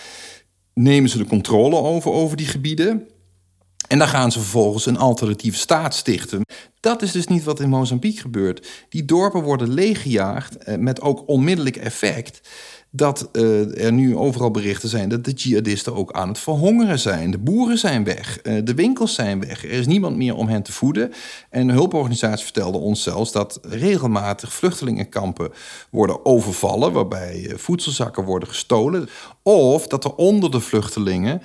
nemen 0.74 1.10
ze 1.10 1.18
de 1.18 1.26
controle 1.26 1.76
over, 1.76 2.12
over 2.12 2.38
die 2.38 2.48
gebieden. 2.48 3.08
En 3.89 3.98
dan 3.98 4.08
gaan 4.08 4.31
ze 4.31 4.39
vervolgens 4.39 4.86
een 4.86 4.98
alternatieve 4.98 5.58
staat 5.58 5.96
stichten. 5.96 6.41
Dat 6.79 7.01
is 7.01 7.12
dus 7.12 7.27
niet 7.27 7.43
wat 7.43 7.60
in 7.60 7.69
Mozambique 7.69 8.22
gebeurt. 8.22 8.67
Die 8.89 9.05
dorpen 9.05 9.41
worden 9.41 9.74
leeggejaagd 9.74 10.58
eh, 10.58 10.77
met 10.77 11.01
ook 11.01 11.27
onmiddellijk 11.27 11.75
effect 11.75 12.41
dat 12.91 13.29
uh, 13.31 13.86
er 13.86 13.91
nu 13.91 14.15
overal 14.15 14.51
berichten 14.51 14.89
zijn 14.89 15.10
dat 15.10 15.25
de 15.25 15.31
jihadisten 15.31 15.96
ook 15.96 16.12
aan 16.12 16.27
het 16.27 16.39
verhongeren 16.39 17.00
zijn. 17.00 17.31
De 17.31 17.38
boeren 17.38 17.77
zijn 17.77 18.03
weg, 18.03 18.39
uh, 18.43 18.62
de 18.63 18.74
winkels 18.74 19.13
zijn 19.13 19.39
weg. 19.39 19.63
Er 19.63 19.72
is 19.72 19.88
niemand 19.88 20.15
meer 20.17 20.36
om 20.36 20.48
hen 20.48 20.63
te 20.63 20.72
voeden. 20.72 21.12
En 21.50 21.67
de 21.67 21.74
hulporganisatie 21.74 22.43
vertelde 22.43 22.77
ons 22.77 23.03
zelfs 23.03 23.31
dat 23.31 23.60
regelmatig 23.62 24.53
vluchtelingenkampen 24.53 25.51
worden 25.89 26.25
overvallen, 26.25 26.91
waarbij 26.91 27.53
voedselzakken 27.55 28.24
worden 28.24 28.50
gestolen. 28.50 29.10
Of 29.43 29.88
dat 29.88 30.03
er 30.03 30.15
onder 30.15 30.51
de 30.51 30.60
vluchtelingen 30.60 31.41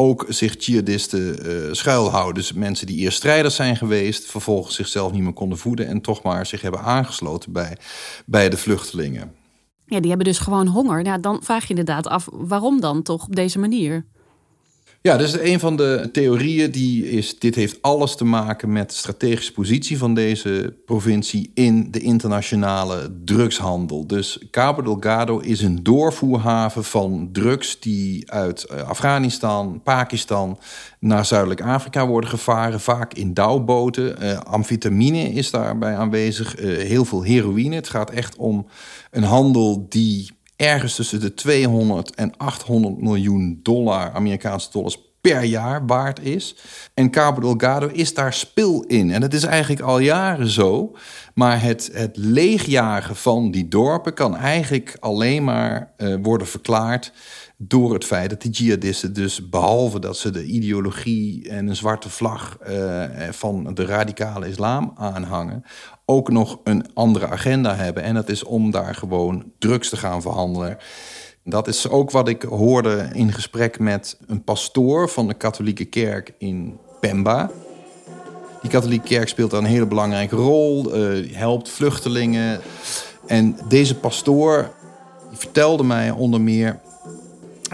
ook 0.00 0.24
zich 0.28 0.64
jihadisten 0.64 1.46
uh, 1.46 1.72
schuilhouden. 1.72 2.34
Dus 2.34 2.52
mensen 2.52 2.86
die 2.86 2.98
eerst 2.98 3.16
strijders 3.16 3.54
zijn 3.54 3.76
geweest, 3.76 4.26
vervolgens 4.26 4.74
zichzelf 4.74 5.12
niet 5.12 5.22
meer 5.22 5.32
konden 5.32 5.58
voeden 5.58 5.86
en 5.86 6.00
toch 6.00 6.22
maar 6.22 6.46
zich 6.46 6.60
hebben 6.60 6.80
aangesloten 6.80 7.52
bij, 7.52 7.76
bij 8.26 8.48
de 8.48 8.56
vluchtelingen. 8.56 9.34
Ja, 9.86 10.00
die 10.00 10.08
hebben 10.08 10.26
dus 10.26 10.38
gewoon 10.38 10.66
honger. 10.66 11.04
Ja, 11.04 11.18
dan 11.18 11.42
vraag 11.42 11.62
je 11.62 11.68
inderdaad 11.68 12.06
af, 12.06 12.28
waarom 12.32 12.80
dan 12.80 13.02
toch 13.02 13.24
op 13.24 13.36
deze 13.36 13.58
manier? 13.58 14.06
Ja, 15.00 15.16
dus 15.16 15.38
een 15.38 15.60
van 15.60 15.76
de 15.76 16.08
theorieën 16.12 16.70
die 16.70 17.10
is: 17.10 17.38
dit 17.38 17.54
heeft 17.54 17.82
alles 17.82 18.16
te 18.16 18.24
maken 18.24 18.72
met 18.72 18.90
de 18.90 18.96
strategische 18.96 19.52
positie 19.52 19.98
van 19.98 20.14
deze 20.14 20.74
provincie 20.86 21.50
in 21.54 21.90
de 21.90 22.00
internationale 22.00 23.18
drugshandel. 23.24 24.06
Dus 24.06 24.44
Cabo 24.50 24.82
Delgado 24.82 25.38
is 25.38 25.62
een 25.62 25.82
doorvoerhaven 25.82 26.84
van 26.84 27.28
drugs 27.32 27.80
die 27.80 28.32
uit 28.32 28.64
eh, 28.64 28.88
Afghanistan, 28.88 29.80
Pakistan 29.82 30.58
naar 31.00 31.24
Zuidelijk 31.24 31.60
Afrika 31.60 32.06
worden 32.06 32.30
gevaren, 32.30 32.80
vaak 32.80 33.14
in 33.14 33.34
douwboten. 33.34 34.22
Uh, 34.22 34.38
amfetamine 34.38 35.32
is 35.32 35.50
daarbij 35.50 35.96
aanwezig, 35.96 36.60
uh, 36.60 36.78
heel 36.78 37.04
veel 37.04 37.22
heroïne. 37.22 37.74
Het 37.74 37.88
gaat 37.88 38.10
echt 38.10 38.36
om 38.36 38.66
een 39.10 39.22
handel 39.22 39.86
die 39.88 40.30
ergens 40.58 40.94
tussen 40.94 41.20
de 41.20 41.34
200 41.34 42.14
en 42.14 42.36
800 42.36 43.00
miljoen 43.00 43.60
dollar, 43.62 44.12
Amerikaanse 44.12 44.68
dollars 44.72 44.98
per 45.20 45.44
jaar 45.44 45.86
waard 45.86 46.20
is. 46.20 46.56
En 46.94 47.10
Cabo 47.10 47.40
Delgado 47.40 47.88
is 47.92 48.14
daar 48.14 48.32
spil 48.32 48.82
in. 48.82 49.10
En 49.10 49.20
dat 49.20 49.32
is 49.32 49.44
eigenlijk 49.44 49.82
al 49.82 49.98
jaren 49.98 50.48
zo. 50.48 50.96
Maar 51.34 51.62
het, 51.62 51.90
het 51.92 52.16
leegjagen 52.16 53.16
van 53.16 53.50
die 53.50 53.68
dorpen 53.68 54.14
kan 54.14 54.36
eigenlijk 54.36 54.96
alleen 55.00 55.44
maar 55.44 55.92
uh, 55.96 56.14
worden 56.22 56.46
verklaard 56.46 57.12
door 57.60 57.94
het 57.94 58.04
feit 58.04 58.30
dat 58.30 58.42
die 58.42 58.50
jihadisten 58.50 59.12
dus, 59.12 59.48
behalve 59.48 59.98
dat 59.98 60.16
ze 60.16 60.30
de 60.30 60.44
ideologie 60.44 61.48
en 61.48 61.66
een 61.68 61.76
zwarte 61.76 62.10
vlag 62.10 62.58
uh, 62.68 63.04
van 63.30 63.74
de 63.74 63.84
radicale 63.84 64.48
islam 64.48 64.92
aanhangen, 64.96 65.64
ook 66.04 66.30
nog 66.30 66.58
een 66.64 66.86
andere 66.94 67.28
agenda 67.28 67.74
hebben. 67.74 68.02
En 68.02 68.14
dat 68.14 68.28
is 68.28 68.44
om 68.44 68.70
daar 68.70 68.94
gewoon 68.94 69.52
drugs 69.58 69.88
te 69.88 69.96
gaan 69.96 70.22
verhandelen. 70.22 70.78
Dat 71.44 71.68
is 71.68 71.88
ook 71.88 72.10
wat 72.10 72.28
ik 72.28 72.42
hoorde 72.42 73.08
in 73.12 73.32
gesprek 73.32 73.78
met 73.78 74.18
een 74.26 74.44
pastoor 74.44 75.08
van 75.08 75.26
de 75.28 75.34
katholieke 75.34 75.84
kerk 75.84 76.34
in 76.38 76.78
Pemba. 77.00 77.50
Die 78.60 78.70
katholieke 78.70 79.08
kerk 79.08 79.28
speelt 79.28 79.50
daar 79.50 79.60
een 79.60 79.66
hele 79.66 79.86
belangrijke 79.86 80.36
rol, 80.36 80.96
uh, 80.96 81.34
helpt 81.36 81.68
vluchtelingen. 81.68 82.60
En 83.26 83.56
deze 83.68 83.94
pastoor 83.94 84.70
vertelde 85.32 85.82
mij 85.84 86.10
onder 86.10 86.40
meer 86.40 86.80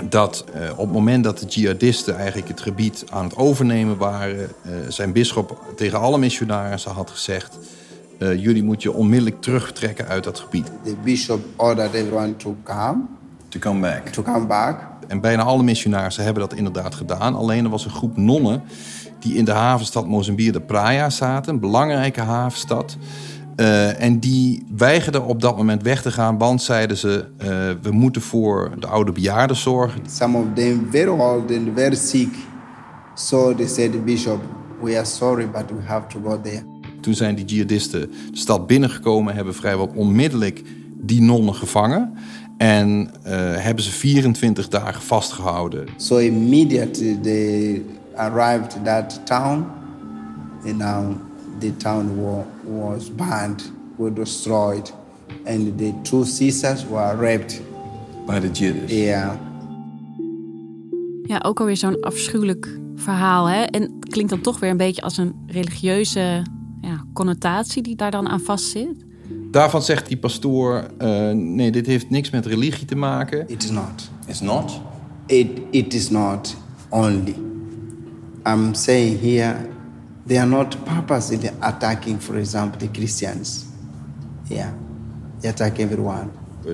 dat 0.03 0.45
uh, 0.57 0.71
op 0.71 0.79
het 0.79 0.93
moment 0.93 1.25
dat 1.25 1.39
de 1.39 1.47
jihadisten 1.47 2.17
eigenlijk 2.17 2.49
het 2.49 2.61
gebied 2.61 3.05
aan 3.11 3.25
het 3.25 3.37
overnemen 3.37 3.97
waren, 3.97 4.39
uh, 4.39 4.73
zijn 4.89 5.13
bisschop 5.13 5.73
tegen 5.77 6.01
alle 6.01 6.19
missionarissen 6.19 6.91
had 6.91 7.11
gezegd: 7.11 7.59
uh, 8.19 8.43
jullie 8.43 8.63
moeten 8.63 8.91
je 8.91 8.97
onmiddellijk 8.97 9.43
terugtrekken 9.43 10.07
uit 10.07 10.25
dat 10.25 10.39
gebied. 10.39 10.71
The 10.85 10.97
bishop 11.05 11.45
ordered 11.57 11.95
everyone 11.95 12.37
to 12.37 12.57
come. 12.63 13.03
To 13.49 13.59
come 13.59 13.81
back. 13.81 14.09
To 14.09 14.23
come 14.23 14.47
back. 14.47 14.79
En 15.07 15.21
bijna 15.21 15.43
alle 15.43 15.63
missionarissen 15.63 16.25
hebben 16.25 16.43
dat 16.49 16.59
inderdaad 16.59 16.95
gedaan. 16.95 17.35
Alleen 17.35 17.65
er 17.65 17.71
was 17.71 17.85
een 17.85 17.91
groep 17.91 18.17
nonnen 18.17 18.63
die 19.19 19.35
in 19.35 19.45
de 19.45 19.53
havenstad 19.53 20.07
Mozambique 20.07 20.53
de 20.53 20.61
Praia 20.61 21.11
zaten, 21.11 21.53
een 21.55 21.61
belangrijke 21.61 22.21
havenstad. 22.21 22.97
Uh, 23.57 24.03
en 24.03 24.19
die 24.19 24.67
weigerden 24.77 25.25
op 25.25 25.41
dat 25.41 25.57
moment 25.57 25.83
weg 25.83 26.03
te 26.03 26.11
gaan, 26.11 26.39
want 26.39 26.63
zeiden 26.63 26.97
ze: 26.97 27.25
uh, 27.39 27.47
we 27.83 27.91
moeten 27.91 28.23
voor 28.23 28.71
de 28.79 28.87
oude 28.87 29.13
bejaarden 29.13 29.57
zorgen. 29.57 30.01
Some 30.11 30.39
of 30.39 30.45
them 30.55 30.87
very 30.91 31.09
old 31.09 31.51
and 31.51 31.69
very 31.75 31.95
sick. 31.95 32.35
So 33.15 33.55
they 33.55 33.67
said, 33.67 34.05
Bishop, 34.05 34.41
we 34.81 34.97
are 34.97 35.05
sorry, 35.05 35.51
but 35.51 35.65
we 35.71 35.83
have 35.85 36.07
to 36.07 36.21
go 36.25 36.41
there. 36.41 36.63
Toen 37.01 37.15
zijn 37.15 37.35
die 37.35 37.45
jihadisten 37.45 38.01
de 38.01 38.37
stad 38.37 38.67
binnengekomen, 38.67 39.35
hebben 39.35 39.55
vrijwel 39.55 39.91
onmiddellijk 39.95 40.63
die 40.97 41.23
nonnen 41.23 41.55
gevangen. 41.55 42.13
En 42.57 43.11
uh, 43.27 43.33
hebben 43.57 43.85
ze 43.85 43.91
24 43.91 44.69
dagen 44.69 45.03
vastgehouden. 45.03 45.89
So 45.97 46.17
immediately 46.17 47.19
they 47.23 47.83
arrived 48.15 48.77
at 48.77 48.85
that 48.85 49.27
town. 49.27 49.67
And 50.67 50.79
now 50.79 51.17
the 51.65 51.77
town 51.77 52.19
was 52.63 53.15
burned, 53.15 53.73
was 53.97 54.13
destroyed. 54.13 54.93
And 55.47 55.79
the 55.79 55.93
two 56.03 56.25
sisters 56.25 56.85
were 56.87 57.17
raped. 57.17 57.63
By 58.27 58.41
the 58.41 58.51
jihadists? 58.51 58.93
Yeah. 58.93 59.37
Ja, 61.23 61.41
ook 61.45 61.61
alweer 61.61 61.77
zo'n 61.77 62.01
afschuwelijk 62.01 62.79
verhaal. 62.97 63.47
Hè? 63.47 63.63
En 63.63 63.83
het 63.83 64.09
klinkt 64.09 64.31
dan 64.31 64.41
toch 64.41 64.61
weer 64.61 64.71
een 64.71 64.77
beetje 64.77 65.03
als 65.03 65.17
een 65.17 65.35
religieuze 65.47 66.43
ja, 66.81 67.05
connotatie 67.13 67.83
die 67.83 67.97
daar 67.97 68.11
dan 68.11 68.29
aan 68.29 68.41
vastzit. 68.41 69.05
Daarvan 69.51 69.83
zegt 69.83 70.09
die 70.09 70.17
pastoor: 70.17 70.87
uh, 71.03 71.31
nee, 71.31 71.71
dit 71.71 71.87
heeft 71.87 72.11
niks 72.11 72.31
met 72.31 72.47
religie 72.47 72.87
te 72.87 72.97
maken. 72.97 73.49
It 73.49 73.63
is 73.65 73.71
not. 73.71 74.11
It's 74.27 74.41
not? 74.41 74.81
It, 75.27 75.49
it 75.71 75.95
is 75.95 76.11
not 76.11 76.57
only. 76.89 77.35
I'm 78.47 78.75
saying 78.75 79.21
here, 79.21 79.57
they 80.27 80.39
are 80.39 80.49
not 80.49 80.77
purposely 80.85 81.51
attacking, 81.59 82.21
for 82.21 82.37
example, 82.37 82.79
the 82.79 82.89
Christians. 82.93 83.65
Yeah, 84.49 84.73
they 85.41 85.51
attack 85.51 85.79
everyone. 85.79 86.29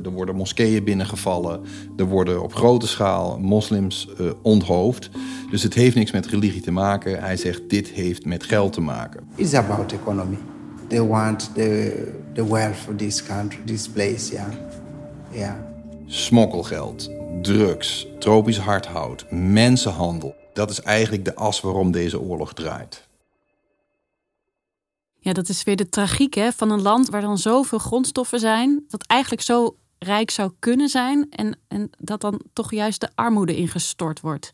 Er 0.04 0.11
worden 0.11 0.35
moskeeën 0.35 0.85
binnengevallen. 0.85 1.61
Er 1.97 2.04
worden 2.04 2.42
op 2.42 2.54
grote 2.54 2.87
schaal 2.87 3.38
moslims 3.38 4.09
uh, 4.21 4.30
onthoofd. 4.42 5.11
Dus 5.50 5.62
het 5.62 5.75
heeft 5.75 5.97
niks 5.97 6.11
met 6.11 6.26
religie 6.26 6.61
te 6.61 6.71
maken. 6.71 7.21
Hij 7.21 7.37
zegt, 7.37 7.71
dit 7.71 7.88
heeft 7.88 8.25
met 8.25 8.45
geld 8.45 8.73
te 8.73 8.80
maken. 8.80 9.21
It's 9.35 9.54
about 9.54 9.92
economy. 9.92 10.38
They 10.87 11.02
want 11.02 11.54
the, 11.54 12.12
the 12.35 12.49
wealth 12.49 12.88
of 12.88 12.97
this 12.97 13.23
country, 13.23 13.61
this 13.64 13.88
place, 13.88 14.33
yeah. 14.33 14.47
yeah. 15.30 15.54
Smokkelgeld, 16.07 17.11
drugs, 17.42 18.07
tropisch 18.19 18.59
hardhout, 18.59 19.26
mensenhandel. 19.30 20.35
Dat 20.52 20.71
is 20.71 20.80
eigenlijk 20.80 21.25
de 21.25 21.35
as 21.35 21.61
waarom 21.61 21.90
deze 21.90 22.21
oorlog 22.21 22.52
draait. 22.52 23.09
Ja, 25.21 25.33
dat 25.33 25.49
is 25.49 25.62
weer 25.62 25.77
de 25.77 25.89
tragiek 25.89 26.35
hè, 26.35 26.53
van 26.53 26.71
een 26.71 26.83
land 26.83 27.09
waar 27.09 27.21
dan 27.21 27.39
zoveel 27.39 27.79
grondstoffen 27.79 28.41
zijn. 28.41 28.85
Dat 28.89 29.07
eigenlijk 29.07 29.43
zo 29.43 29.77
rijk 29.99 30.31
zou 30.31 30.53
kunnen 30.59 30.89
zijn 30.89 31.27
en, 31.31 31.59
en 31.69 31.91
dat 31.99 32.21
dan 32.21 32.41
toch 32.53 32.73
juist 32.73 33.00
de 33.00 33.09
armoede 33.15 33.57
ingestort 33.57 34.21
wordt. 34.21 34.53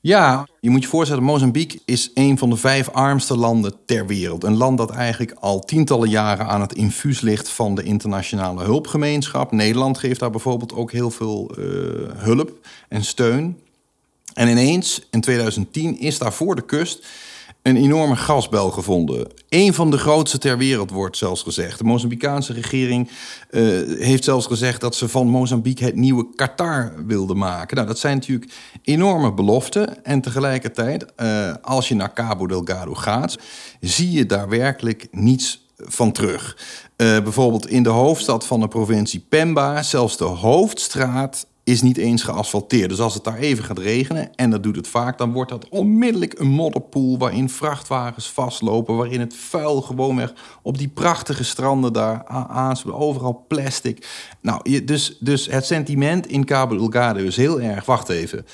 Ja, 0.00 0.48
je 0.60 0.70
moet 0.70 0.82
je 0.82 0.88
voorstellen, 0.88 1.22
Mozambique 1.22 1.80
is 1.84 2.10
een 2.14 2.38
van 2.38 2.50
de 2.50 2.56
vijf 2.56 2.88
armste 2.88 3.36
landen 3.36 3.74
ter 3.86 4.06
wereld. 4.06 4.44
Een 4.44 4.56
land 4.56 4.78
dat 4.78 4.90
eigenlijk 4.90 5.32
al 5.32 5.60
tientallen 5.60 6.08
jaren 6.08 6.46
aan 6.46 6.60
het 6.60 6.74
infuus 6.74 7.20
ligt 7.20 7.48
van 7.48 7.74
de 7.74 7.82
internationale 7.82 8.64
hulpgemeenschap. 8.64 9.52
Nederland 9.52 9.98
geeft 9.98 10.20
daar 10.20 10.30
bijvoorbeeld 10.30 10.74
ook 10.74 10.92
heel 10.92 11.10
veel 11.10 11.50
uh, 11.58 11.64
hulp 12.16 12.66
en 12.88 13.04
steun. 13.04 13.58
En 14.34 14.48
ineens, 14.48 15.06
in 15.10 15.20
2010, 15.20 15.98
is 15.98 16.18
daar 16.18 16.32
voor 16.32 16.56
de 16.56 16.64
kust 16.64 17.06
een 17.66 17.76
enorme 17.76 18.16
gasbel 18.16 18.70
gevonden. 18.70 19.32
Een 19.48 19.74
van 19.74 19.90
de 19.90 19.98
grootste 19.98 20.38
ter 20.38 20.58
wereld 20.58 20.90
wordt 20.90 21.16
zelfs 21.16 21.42
gezegd. 21.42 21.78
De 21.78 21.84
Mozambicaanse 21.84 22.52
regering 22.52 23.10
uh, 23.50 23.62
heeft 23.98 24.24
zelfs 24.24 24.46
gezegd 24.46 24.80
dat 24.80 24.94
ze 24.94 25.08
van 25.08 25.28
Mozambique 25.28 25.84
het 25.84 25.94
nieuwe 25.94 26.26
Qatar 26.34 26.92
wilde 27.06 27.34
maken. 27.34 27.76
Nou, 27.76 27.88
dat 27.88 27.98
zijn 27.98 28.14
natuurlijk 28.14 28.52
enorme 28.82 29.32
beloften. 29.32 30.04
En 30.04 30.20
tegelijkertijd, 30.20 31.06
uh, 31.16 31.52
als 31.62 31.88
je 31.88 31.94
naar 31.94 32.12
Cabo 32.12 32.46
Delgado 32.46 32.94
gaat, 32.94 33.38
zie 33.80 34.10
je 34.10 34.26
daar 34.26 34.48
werkelijk 34.48 35.06
niets 35.10 35.66
van 35.76 36.12
terug. 36.12 36.56
Uh, 36.96 37.20
bijvoorbeeld 37.20 37.68
in 37.68 37.82
de 37.82 37.88
hoofdstad 37.88 38.46
van 38.46 38.60
de 38.60 38.68
provincie 38.68 39.26
Pemba, 39.28 39.82
zelfs 39.82 40.16
de 40.16 40.24
hoofdstraat 40.24 41.46
is 41.66 41.82
niet 41.82 41.96
eens 41.96 42.22
geasfalteerd. 42.22 42.88
Dus 42.88 43.00
als 43.00 43.14
het 43.14 43.24
daar 43.24 43.36
even 43.36 43.64
gaat 43.64 43.78
regenen, 43.78 44.34
en 44.34 44.50
dat 44.50 44.62
doet 44.62 44.76
het 44.76 44.88
vaak, 44.88 45.18
dan 45.18 45.32
wordt 45.32 45.50
dat 45.50 45.68
onmiddellijk 45.68 46.38
een 46.38 46.48
modderpoel 46.48 47.18
waarin 47.18 47.48
vrachtwagens 47.48 48.30
vastlopen, 48.30 48.96
waarin 48.96 49.20
het 49.20 49.34
vuil 49.34 49.82
gewoonweg 49.82 50.34
op 50.62 50.78
die 50.78 50.88
prachtige 50.88 51.44
stranden 51.44 51.92
daar 51.92 52.24
aanspeelt. 52.48 52.96
Overal 52.96 53.44
plastic. 53.48 54.08
Nou, 54.40 54.84
dus, 54.84 55.16
dus 55.20 55.46
het 55.46 55.64
sentiment 55.64 56.26
in 56.26 56.44
Cabo 56.44 56.76
Delgado 56.76 57.20
is 57.20 57.36
heel 57.36 57.60
erg, 57.60 57.84
wacht 57.84 58.08
even. 58.08 58.46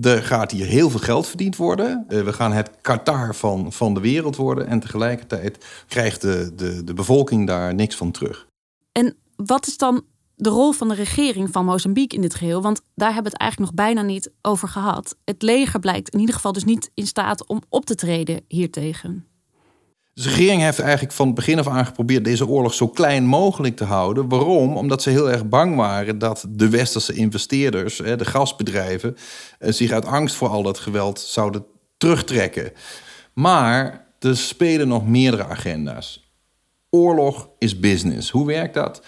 Er 0.00 0.22
gaat 0.22 0.50
hier 0.50 0.66
heel 0.66 0.90
veel 0.90 1.00
geld 1.00 1.26
verdiend 1.26 1.56
worden. 1.56 2.04
Eh, 2.08 2.20
we 2.20 2.32
gaan 2.32 2.52
het 2.52 2.70
Qatar 2.80 3.34
van, 3.34 3.72
van 3.72 3.94
de 3.94 4.00
wereld 4.00 4.36
worden. 4.36 4.66
En 4.66 4.80
tegelijkertijd 4.80 5.64
krijgt 5.88 6.20
de, 6.20 6.52
de, 6.56 6.84
de 6.84 6.94
bevolking 6.94 7.46
daar 7.46 7.74
niks 7.74 7.96
van 7.96 8.10
terug. 8.10 8.46
En 8.92 9.16
wat 9.36 9.66
is 9.66 9.76
dan 9.76 10.04
de 10.36 10.48
rol 10.48 10.72
van 10.72 10.88
de 10.88 10.94
regering 10.94 11.48
van 11.52 11.64
Mozambique 11.64 12.16
in 12.16 12.22
dit 12.22 12.34
geheel. 12.34 12.62
Want 12.62 12.80
daar 12.94 13.12
hebben 13.12 13.32
we 13.32 13.38
het 13.38 13.40
eigenlijk 13.40 13.70
nog 13.70 13.86
bijna 13.86 14.02
niet 14.02 14.30
over 14.42 14.68
gehad. 14.68 15.16
Het 15.24 15.42
leger 15.42 15.80
blijkt 15.80 16.08
in 16.08 16.20
ieder 16.20 16.34
geval 16.34 16.52
dus 16.52 16.64
niet 16.64 16.90
in 16.94 17.06
staat 17.06 17.46
om 17.46 17.62
op 17.68 17.84
te 17.84 17.94
treden 17.94 18.40
hiertegen. 18.48 19.26
de 20.12 20.22
regering 20.22 20.62
heeft 20.62 20.78
eigenlijk 20.78 21.12
van 21.12 21.26
het 21.26 21.34
begin 21.34 21.58
af 21.58 21.68
aan 21.68 21.86
geprobeerd 21.86 22.24
deze 22.24 22.46
oorlog 22.48 22.74
zo 22.74 22.88
klein 22.88 23.26
mogelijk 23.26 23.76
te 23.76 23.84
houden. 23.84 24.28
Waarom? 24.28 24.76
Omdat 24.76 25.02
ze 25.02 25.10
heel 25.10 25.30
erg 25.30 25.48
bang 25.48 25.76
waren 25.76 26.18
dat 26.18 26.46
de 26.48 26.68
westerse 26.68 27.14
investeerders, 27.14 27.96
de 27.96 28.24
gasbedrijven, 28.24 29.16
eh, 29.58 29.72
zich 29.72 29.90
uit 29.90 30.06
angst 30.06 30.36
voor 30.36 30.48
al 30.48 30.62
dat 30.62 30.78
geweld 30.78 31.20
zouden 31.20 31.64
terugtrekken. 31.96 32.72
Maar 33.34 34.06
er 34.18 34.36
spelen 34.36 34.88
nog 34.88 35.06
meerdere 35.06 35.44
agenda's. 35.44 36.32
Oorlog 36.90 37.48
is 37.58 37.80
business. 37.80 38.30
Hoe 38.30 38.46
werkt 38.46 38.74
dat? 38.74 39.02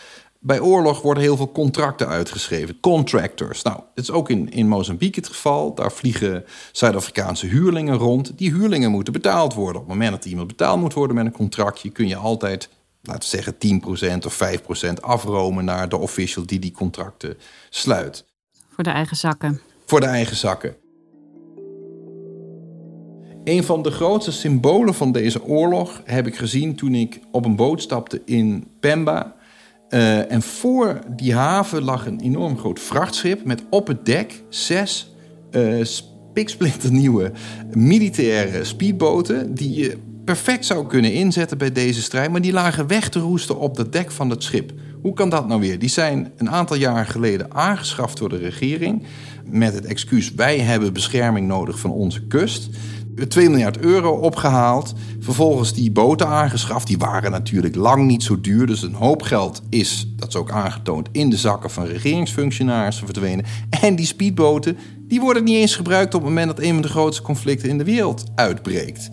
Bij 0.46 0.60
oorlog 0.60 1.02
worden 1.02 1.22
heel 1.22 1.36
veel 1.36 1.52
contracten 1.52 2.08
uitgeschreven. 2.08 2.80
Contractors. 2.80 3.62
Nou, 3.62 3.80
dit 3.94 4.04
is 4.04 4.10
ook 4.10 4.30
in, 4.30 4.50
in 4.50 4.68
Mozambique 4.68 5.20
het 5.20 5.28
geval. 5.28 5.74
Daar 5.74 5.92
vliegen 5.92 6.44
Zuid-Afrikaanse 6.72 7.46
huurlingen 7.46 7.96
rond. 7.96 8.38
Die 8.38 8.50
huurlingen 8.50 8.90
moeten 8.90 9.12
betaald 9.12 9.54
worden. 9.54 9.80
Op 9.80 9.88
het 9.88 9.96
moment 9.96 10.12
dat 10.12 10.24
iemand 10.24 10.46
betaald 10.46 10.80
moet 10.80 10.92
worden 10.92 11.16
met 11.16 11.26
een 11.26 11.32
contractje, 11.32 11.90
kun 11.90 12.08
je 12.08 12.16
altijd, 12.16 12.68
laten 13.02 13.30
we 13.30 13.36
zeggen, 13.36 13.54
10% 14.22 14.26
of 14.26 14.42
5% 14.88 14.92
afromen 15.00 15.64
naar 15.64 15.88
de 15.88 15.96
official 15.96 16.46
die 16.46 16.58
die 16.58 16.72
contracten 16.72 17.36
sluit. 17.70 18.24
Voor 18.74 18.84
de 18.84 18.90
eigen 18.90 19.16
zakken. 19.16 19.60
Voor 19.86 20.00
de 20.00 20.06
eigen 20.06 20.36
zakken. 20.36 20.76
Een 23.44 23.64
van 23.64 23.82
de 23.82 23.90
grootste 23.90 24.32
symbolen 24.32 24.94
van 24.94 25.12
deze 25.12 25.44
oorlog 25.44 26.02
heb 26.04 26.26
ik 26.26 26.36
gezien 26.36 26.76
toen 26.76 26.94
ik 26.94 27.20
op 27.30 27.44
een 27.44 27.56
boot 27.56 27.82
stapte 27.82 28.22
in 28.24 28.68
Pemba 28.80 29.36
uh, 29.90 30.32
en 30.32 30.42
voor 30.42 30.98
die 31.16 31.34
haven 31.34 31.82
lag 31.82 32.06
een 32.06 32.20
enorm 32.20 32.58
groot 32.58 32.80
vrachtschip 32.80 33.44
met 33.44 33.62
op 33.70 33.86
het 33.86 34.06
dek 34.06 34.42
zes 34.48 35.14
uh, 35.50 35.84
spiksplinternieuwe 35.84 37.32
militaire 37.72 38.64
speedboten 38.64 39.54
die 39.54 39.74
je 39.74 39.96
perfect 40.24 40.66
zou 40.66 40.86
kunnen 40.86 41.12
inzetten 41.12 41.58
bij 41.58 41.72
deze 41.72 42.02
strijd, 42.02 42.30
maar 42.30 42.40
die 42.40 42.52
lagen 42.52 42.86
weg 42.86 43.08
te 43.08 43.18
roesten 43.18 43.58
op 43.58 43.76
het 43.76 43.92
dek 43.92 44.10
van 44.10 44.30
het 44.30 44.42
schip. 44.42 44.72
Hoe 45.02 45.12
kan 45.12 45.28
dat 45.28 45.48
nou 45.48 45.60
weer? 45.60 45.78
Die 45.78 45.88
zijn 45.88 46.32
een 46.36 46.50
aantal 46.50 46.76
jaar 46.76 47.06
geleden 47.06 47.54
aangeschaft 47.54 48.18
door 48.18 48.28
de 48.28 48.36
regering 48.36 49.02
met 49.44 49.74
het 49.74 49.84
excuus 49.84 50.34
wij 50.34 50.58
hebben 50.58 50.92
bescherming 50.92 51.46
nodig 51.46 51.78
van 51.78 51.90
onze 51.90 52.26
kust. 52.26 52.68
2 53.28 53.48
miljard 53.48 53.78
euro 53.78 54.10
opgehaald. 54.10 54.92
Vervolgens 55.20 55.74
die 55.74 55.90
boten 55.90 56.26
aangeschaft. 56.26 56.86
Die 56.86 56.98
waren 56.98 57.30
natuurlijk 57.30 57.76
lang 57.76 58.06
niet 58.06 58.22
zo 58.22 58.40
duur. 58.40 58.66
Dus 58.66 58.82
een 58.82 58.94
hoop 58.94 59.22
geld 59.22 59.62
is, 59.68 60.12
dat 60.16 60.28
is 60.28 60.36
ook 60.36 60.50
aangetoond, 60.50 61.08
in 61.12 61.30
de 61.30 61.36
zakken 61.36 61.70
van 61.70 61.84
regeringsfunctionarissen 61.84 63.06
verdwenen. 63.06 63.44
En 63.82 63.96
die 63.96 64.06
speedboten, 64.06 64.76
die 65.08 65.20
worden 65.20 65.44
niet 65.44 65.56
eens 65.56 65.76
gebruikt 65.76 66.14
op 66.14 66.20
het 66.20 66.28
moment 66.28 66.56
dat 66.56 66.64
een 66.64 66.72
van 66.72 66.82
de 66.82 66.88
grootste 66.88 67.22
conflicten 67.22 67.68
in 67.68 67.78
de 67.78 67.84
wereld 67.84 68.24
uitbreekt. 68.34 69.08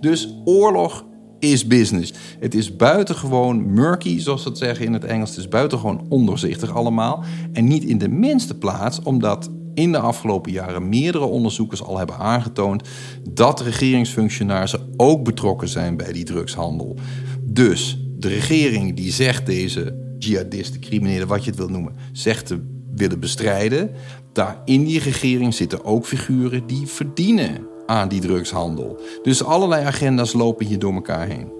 Dus 0.00 0.34
oorlog 0.44 1.04
is 1.38 1.66
business. 1.66 2.12
Het 2.40 2.54
is 2.54 2.76
buitengewoon 2.76 3.72
murky, 3.72 4.20
zoals 4.20 4.42
ze 4.42 4.48
het 4.48 4.58
zeggen 4.58 4.86
in 4.86 4.92
het 4.92 5.04
Engels. 5.04 5.30
Het 5.30 5.38
is 5.38 5.48
buitengewoon 5.48 6.06
ondoorzichtig 6.08 6.74
allemaal. 6.74 7.24
En 7.52 7.64
niet 7.64 7.84
in 7.84 7.98
de 7.98 8.08
minste 8.08 8.54
plaats 8.54 9.02
omdat 9.02 9.50
in 9.76 9.92
de 9.92 9.98
afgelopen 9.98 10.52
jaren 10.52 10.88
meerdere 10.88 11.24
onderzoekers 11.24 11.82
al 11.82 11.98
hebben 11.98 12.16
aangetoond 12.16 12.88
dat 13.30 13.60
regeringsfunctionarissen 13.60 14.92
ook 14.96 15.24
betrokken 15.24 15.68
zijn 15.68 15.96
bij 15.96 16.12
die 16.12 16.24
drugshandel. 16.24 16.96
Dus 17.42 17.98
de 18.18 18.28
regering 18.28 18.96
die 18.96 19.12
zegt 19.12 19.46
deze 19.46 20.14
jihadisten, 20.18 20.80
criminelen, 20.80 21.28
wat 21.28 21.44
je 21.44 21.50
het 21.50 21.58
wil 21.58 21.68
noemen, 21.68 21.94
zegt 22.12 22.46
te 22.46 22.60
willen 22.94 23.20
bestrijden. 23.20 23.90
Daar 24.32 24.62
in 24.64 24.84
die 24.84 25.00
regering 25.00 25.54
zitten 25.54 25.84
ook 25.84 26.06
figuren 26.06 26.66
die 26.66 26.86
verdienen 26.86 27.66
aan 27.86 28.08
die 28.08 28.20
drugshandel. 28.20 29.00
Dus 29.22 29.44
allerlei 29.44 29.84
agenda's 29.84 30.32
lopen 30.32 30.66
hier 30.66 30.78
door 30.78 30.94
elkaar 30.94 31.26
heen. 31.26 31.52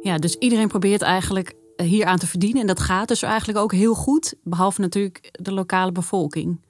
Ja, 0.00 0.16
dus 0.16 0.34
iedereen 0.34 0.68
probeert 0.68 1.02
eigenlijk 1.02 1.54
hier 1.76 2.04
aan 2.04 2.18
te 2.18 2.26
verdienen. 2.26 2.60
En 2.60 2.66
dat 2.66 2.80
gaat 2.80 3.08
dus 3.08 3.22
eigenlijk 3.22 3.58
ook 3.58 3.72
heel 3.72 3.94
goed, 3.94 4.34
behalve 4.42 4.80
natuurlijk 4.80 5.38
de 5.42 5.52
lokale 5.52 5.92
bevolking. 5.92 6.60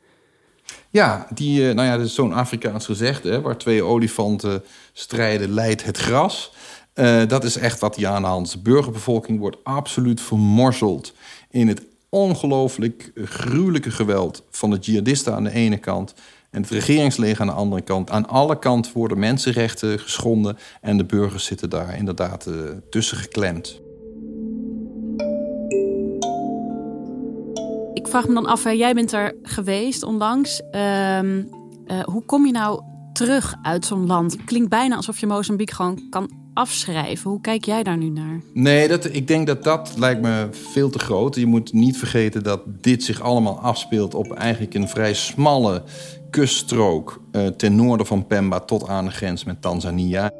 Ja, 0.91 1.27
die, 1.35 1.69
eh, 1.69 1.75
nou 1.75 1.89
ja, 1.89 1.97
dat 1.97 2.07
is 2.07 2.15
zo'n 2.15 2.33
Afrikaans 2.33 2.87
gezegde, 2.87 3.41
waar 3.41 3.57
twee 3.57 3.83
olifanten 3.83 4.65
strijden, 4.93 5.53
leidt 5.53 5.85
het 5.85 5.97
gras. 5.97 6.53
Uh, 6.95 7.23
dat 7.29 7.45
is 7.45 7.57
echt 7.57 7.81
wat 7.81 7.97
hier 7.97 8.07
aan 8.07 8.23
de 8.23 8.29
hand. 8.29 8.53
De 8.53 8.59
burgerbevolking 8.59 9.39
wordt 9.39 9.57
absoluut 9.63 10.21
vermorzeld 10.21 11.13
in 11.51 11.69
het 11.69 11.83
ongelooflijk 12.09 13.11
gruwelijke 13.15 13.91
geweld 13.91 14.43
van 14.51 14.71
de 14.71 14.79
jihadisten 14.79 15.35
aan 15.35 15.45
de 15.45 15.53
ene 15.53 15.77
kant 15.79 16.15
en 16.51 16.63
het 16.63 16.71
regeringsleger 16.71 17.41
aan 17.41 17.47
de 17.47 17.53
andere 17.53 17.83
kant. 17.83 18.11
Aan 18.11 18.29
alle 18.29 18.59
kanten 18.59 18.93
worden 18.95 19.19
mensenrechten 19.19 19.99
geschonden 19.99 20.59
en 20.81 20.97
de 20.97 21.05
burgers 21.05 21.45
zitten 21.45 21.71
daar 21.71 21.97
inderdaad 21.97 22.47
uh, 22.47 22.55
tussen 22.91 23.17
geklemd. 23.17 23.81
Ik 28.07 28.13
vraag 28.13 28.29
me 28.29 28.35
dan 28.35 28.47
af, 28.47 28.73
jij 28.73 28.95
bent 28.95 29.13
er 29.13 29.35
geweest 29.43 30.03
onlangs. 30.03 30.63
Ehm, 30.71 31.43
eh, 31.87 32.01
hoe 32.01 32.23
kom 32.23 32.47
je 32.47 32.53
nou 32.53 32.83
terug 33.13 33.55
uit 33.63 33.87
zo'n 33.87 34.07
land? 34.07 34.45
Klinkt 34.45 34.69
bijna 34.69 34.97
alsof 34.97 35.19
je 35.19 35.27
Mozambique 35.27 35.75
gewoon 35.75 36.01
kan 36.11 36.31
afschrijven. 36.55 37.31
Hoe 37.31 37.41
kijk 37.41 37.65
jij 37.65 37.83
daar 37.83 37.97
nu 37.97 38.09
naar? 38.09 38.41
Nee, 38.53 38.89
dat, 38.89 39.05
ik 39.05 39.29
denk 39.29 39.47
dat 39.47 39.65
dat 39.65 39.95
lijkt 39.99 40.21
me 40.21 40.49
veel 40.51 40.91
te 40.91 40.99
groot. 40.99 41.35
Je 41.35 41.47
moet 41.47 41.73
niet 41.73 41.99
vergeten 41.99 42.43
dat 42.43 42.61
dit 42.67 43.05
zich 43.05 43.21
allemaal 43.21 43.61
afspeelt 43.61 44.15
op 44.15 44.33
eigenlijk 44.33 44.75
een 44.75 44.89
vrij 44.89 45.15
smalle 45.15 45.83
kuststrook 46.31 47.21
uh, 47.33 47.47
ten 47.47 47.77
noorden 47.77 48.07
van 48.07 48.27
Pemba 48.27 48.61
tot 48.61 48.89
aan 48.89 49.05
de 49.05 49.11
grens 49.11 49.45
met 49.45 49.63
Tanzania. 49.63 50.31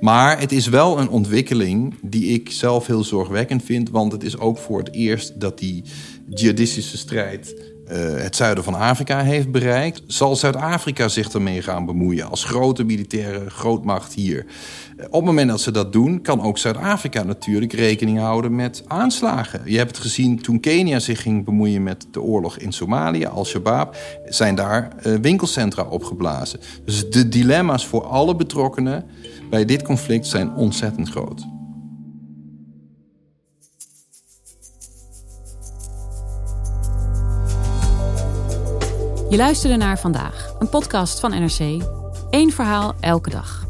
Maar 0.00 0.40
het 0.40 0.52
is 0.52 0.66
wel 0.66 0.98
een 0.98 1.08
ontwikkeling 1.08 1.94
die 2.02 2.24
ik 2.24 2.50
zelf 2.50 2.86
heel 2.86 3.04
zorgwekkend 3.04 3.62
vind, 3.62 3.90
want 3.90 4.12
het 4.12 4.24
is 4.24 4.38
ook 4.38 4.58
voor 4.58 4.78
het 4.78 4.92
eerst 4.92 5.40
dat 5.40 5.58
die 5.58 5.84
jihadistische 6.34 6.96
strijd 6.96 7.54
uh, 7.92 8.22
het 8.22 8.36
zuiden 8.36 8.64
van 8.64 8.74
Afrika 8.74 9.22
heeft 9.22 9.50
bereikt. 9.50 10.02
Zal 10.06 10.36
Zuid-Afrika 10.36 11.08
zich 11.08 11.28
ermee 11.28 11.62
gaan 11.62 11.86
bemoeien 11.86 12.30
als 12.30 12.44
grote 12.44 12.84
militaire 12.84 13.50
grootmacht 13.50 14.14
hier? 14.14 14.46
Op 14.96 15.12
het 15.12 15.24
moment 15.24 15.48
dat 15.48 15.60
ze 15.60 15.70
dat 15.70 15.92
doen, 15.92 16.22
kan 16.22 16.42
ook 16.42 16.58
Zuid-Afrika 16.58 17.22
natuurlijk 17.22 17.72
rekening 17.72 18.18
houden 18.18 18.54
met 18.54 18.84
aanslagen. 18.86 19.60
Je 19.64 19.76
hebt 19.76 19.90
het 19.90 20.00
gezien 20.00 20.42
toen 20.42 20.60
Kenia 20.60 20.98
zich 20.98 21.22
ging 21.22 21.44
bemoeien 21.44 21.82
met 21.82 22.06
de 22.10 22.22
oorlog 22.22 22.58
in 22.58 22.72
Somalië, 22.72 23.26
Al-Shabaab, 23.26 23.96
zijn 24.24 24.54
daar 24.54 24.92
uh, 25.06 25.14
winkelcentra 25.14 25.82
opgeblazen. 25.82 26.60
Dus 26.84 27.10
de 27.10 27.28
dilemma's 27.28 27.86
voor 27.86 28.04
alle 28.04 28.36
betrokkenen 28.36 29.04
bij 29.50 29.64
dit 29.64 29.82
conflict 29.82 30.26
zijn 30.26 30.54
ontzettend 30.54 31.08
groot. 31.08 31.46
Je 39.28 39.36
luisterde 39.36 39.76
naar 39.76 39.98
vandaag, 39.98 40.54
een 40.58 40.68
podcast 40.68 41.20
van 41.20 41.30
NRC. 41.30 41.82
Eén 42.30 42.52
verhaal 42.52 42.94
elke 43.00 43.30
dag. 43.30 43.66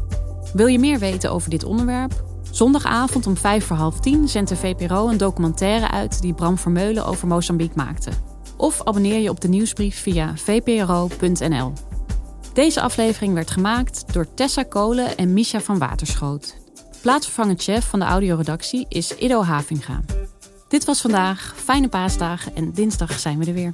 Wil 0.53 0.67
je 0.67 0.79
meer 0.79 0.99
weten 0.99 1.31
over 1.31 1.49
dit 1.49 1.63
onderwerp? 1.63 2.23
Zondagavond 2.51 3.27
om 3.27 3.37
vijf 3.37 3.65
voor 3.65 3.75
half 3.75 3.99
tien 3.99 4.27
zendt 4.27 4.49
de 4.49 4.55
VPRO 4.55 5.07
een 5.07 5.17
documentaire 5.17 5.91
uit 5.91 6.21
die 6.21 6.33
Bram 6.33 6.57
Vermeulen 6.57 7.05
over 7.05 7.27
Mozambique 7.27 7.75
maakte. 7.75 8.11
Of 8.57 8.83
abonneer 8.83 9.19
je 9.19 9.29
op 9.29 9.41
de 9.41 9.47
nieuwsbrief 9.47 10.01
via 10.01 10.33
vpro.nl. 10.35 11.73
Deze 12.53 12.81
aflevering 12.81 13.33
werd 13.33 13.51
gemaakt 13.51 14.13
door 14.13 14.33
Tessa 14.33 14.63
Kolen 14.63 15.17
en 15.17 15.33
Misha 15.33 15.59
van 15.59 15.77
Waterschoot. 15.77 16.57
Plaatsvervangend 17.01 17.63
chef 17.63 17.89
van 17.89 17.99
de 17.99 18.05
audioredactie 18.05 18.85
is 18.89 19.15
Ido 19.15 19.43
Havinga. 19.43 20.01
Dit 20.67 20.85
was 20.85 21.01
vandaag, 21.01 21.53
fijne 21.57 21.87
paasdagen 21.87 22.55
en 22.55 22.71
dinsdag 22.71 23.19
zijn 23.19 23.39
we 23.39 23.45
er 23.45 23.53
weer. 23.53 23.73